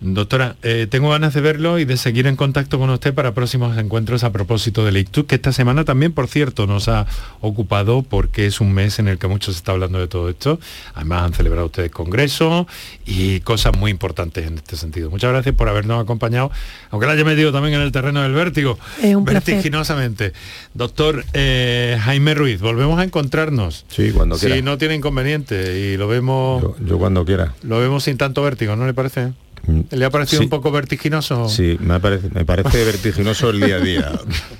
[0.00, 3.76] Doctora, eh, tengo ganas de verlo y de seguir en contacto con usted para próximos
[3.76, 7.06] encuentros a propósito del ictus, que esta semana también, por cierto, nos ha
[7.40, 10.60] ocupado porque es un mes en el que mucho se está hablando de todo esto.
[10.94, 12.68] Además, han celebrado ustedes congreso
[13.06, 15.10] y cosas muy importantes en este sentido.
[15.10, 16.52] Muchas gracias por habernos acompañado,
[16.90, 18.78] aunque la haya metido también en el terreno del vértigo,
[19.22, 20.32] vertiginosamente.
[20.74, 23.84] Doctor eh, Jaime Ruiz, volvemos a encontrarnos.
[23.88, 24.54] Sí, cuando quiera.
[24.54, 26.62] Si no tiene inconveniente y lo vemos...
[26.80, 27.54] yo cuando quiera.
[27.62, 29.32] Lo vemos sin tanto vértigo, ¿no le parece?
[29.66, 29.80] Mm.
[29.90, 31.48] ¿Le ha parecido un poco vertiginoso?
[31.48, 34.12] Sí, me parece, me parece vertiginoso el día a día.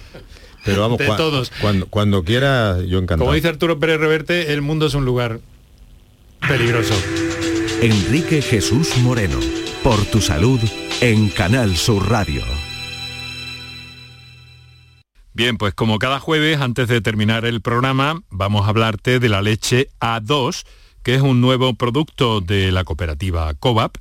[0.64, 1.52] Pero vamos, de todos.
[1.60, 3.20] Cuando, cuando quiera, yo encantado.
[3.20, 5.40] Como dice Arturo Pérez Reverte, el mundo es un lugar
[6.46, 6.94] peligroso.
[7.80, 9.38] Enrique Jesús Moreno,
[9.82, 10.60] por tu salud,
[11.00, 12.42] en Canal Sur Radio.
[15.38, 19.40] Bien, pues como cada jueves, antes de terminar el programa, vamos a hablarte de la
[19.40, 20.66] leche A2,
[21.04, 23.98] que es un nuevo producto de la cooperativa COVAP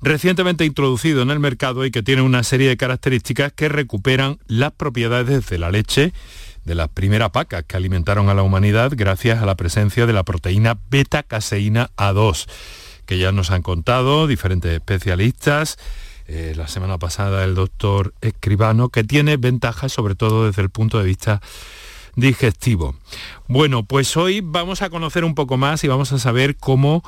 [0.00, 4.72] recientemente introducido en el mercado y que tiene una serie de características que recuperan las
[4.72, 6.14] propiedades de la leche
[6.64, 10.22] de las primeras vacas que alimentaron a la humanidad gracias a la presencia de la
[10.22, 12.48] proteína beta-caseína A2,
[13.04, 15.76] que ya nos han contado diferentes especialistas.
[16.34, 20.98] Eh, la semana pasada el doctor Escribano, que tiene ventajas sobre todo desde el punto
[20.98, 21.42] de vista
[22.16, 22.94] digestivo.
[23.48, 27.02] Bueno, pues hoy vamos a conocer un poco más y vamos a saber cómo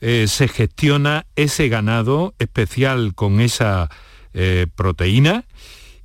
[0.00, 3.90] eh, se gestiona ese ganado especial con esa
[4.32, 5.44] eh, proteína.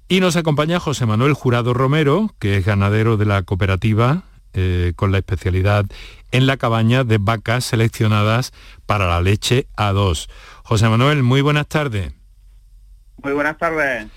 [0.09, 4.23] Y nos acompaña José Manuel Jurado Romero, que es ganadero de la cooperativa
[4.95, 5.85] con la especialidad
[6.31, 8.53] en la cabaña de vacas seleccionadas
[8.85, 10.29] para la leche A2.
[10.63, 12.13] José Manuel, muy buenas tardes.
[13.23, 14.07] Muy buenas tardes.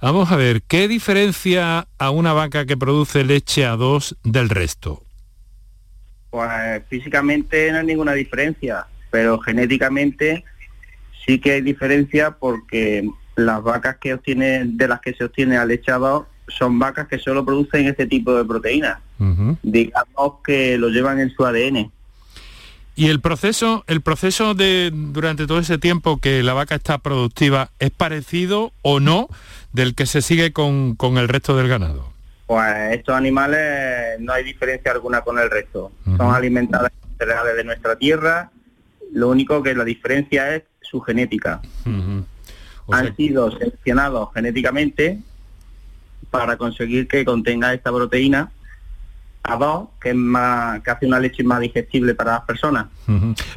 [0.00, 5.02] Vamos a ver, ¿qué diferencia a una vaca que produce leche A2 del resto?
[6.30, 10.42] Pues físicamente no hay ninguna diferencia pero genéticamente
[11.24, 15.68] sí que hay diferencia porque las vacas que obtienen, de las que se obtiene al
[15.68, 18.98] lechado son vacas que solo producen este tipo de proteínas.
[19.62, 21.92] Digamos que lo llevan en su ADN.
[22.94, 27.70] Y el proceso, el proceso de durante todo ese tiempo que la vaca está productiva,
[27.78, 29.28] ¿es parecido o no
[29.72, 32.12] del que se sigue con, el resto del ganado?
[32.46, 35.90] Pues estos animales no hay diferencia alguna con el resto.
[36.04, 38.50] Son alimentados en cereales de nuestra tierra
[39.12, 41.60] lo único que la diferencia es su genética.
[42.90, 45.18] Han sido seleccionados genéticamente
[46.30, 48.50] para conseguir que contenga esta proteína
[49.42, 52.86] A2, que es más, que hace una leche más digestible para las personas.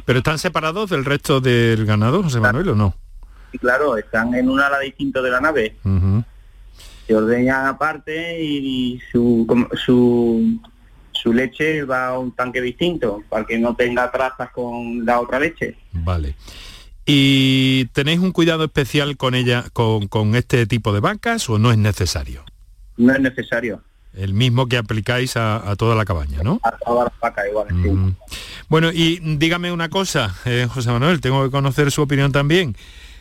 [0.04, 2.94] ¿Pero están separados del resto del ganado, José Manuel, o no?
[3.52, 5.76] Sí, claro, están en un ala distinto de la nave.
[7.06, 9.46] Se ordeñan aparte y su,
[9.84, 10.58] su
[11.26, 15.40] su leche va a un tanque distinto para que no tenga trazas con la otra
[15.40, 15.76] leche.
[15.92, 16.36] Vale.
[17.04, 21.78] ¿Y tenéis un cuidado especial con ella, con, este tipo de vacas o no es
[21.78, 22.44] necesario?
[22.96, 23.82] No es necesario.
[24.16, 26.58] El mismo que aplicáis a, toda la cabaña, ¿no?
[26.62, 27.90] A todas las vacas igual, sí.
[27.90, 28.16] Mm.
[28.68, 32.76] Bueno, y dígame una cosa, eh, José Manuel, tengo que conocer su opinión también.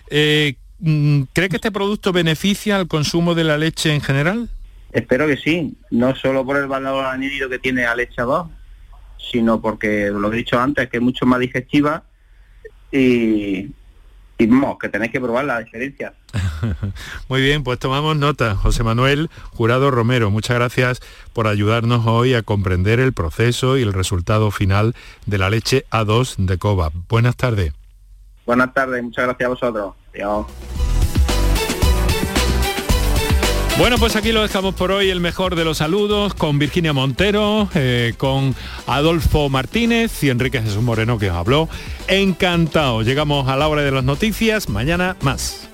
[0.09, 4.49] Eh, mm, ¿Cree que este producto beneficia al consumo de la leche en general?
[4.91, 8.47] Espero que sí, no solo por el valor añadido que tiene a leche 2,
[9.31, 12.03] sino porque, lo he dicho antes, que es mucho más digestiva
[12.91, 13.71] y,
[14.37, 16.13] que tenéis que probar la diferencia.
[17.29, 18.55] Muy bien, pues tomamos nota.
[18.55, 21.01] José Manuel Jurado Romero, muchas gracias
[21.33, 26.35] por ayudarnos hoy a comprender el proceso y el resultado final de la leche A2
[26.37, 26.91] de COVA.
[27.07, 27.73] Buenas tardes.
[28.45, 29.95] Buenas tardes, muchas gracias a vosotros.
[33.77, 37.67] Bueno, pues aquí lo dejamos por hoy, el mejor de los saludos, con Virginia Montero,
[37.75, 38.55] eh, con
[38.87, 41.67] Adolfo Martínez y Enrique Jesús Moreno que os habló.
[42.07, 43.01] Encantado.
[43.01, 44.69] Llegamos a la hora de las noticias.
[44.69, 45.67] Mañana más.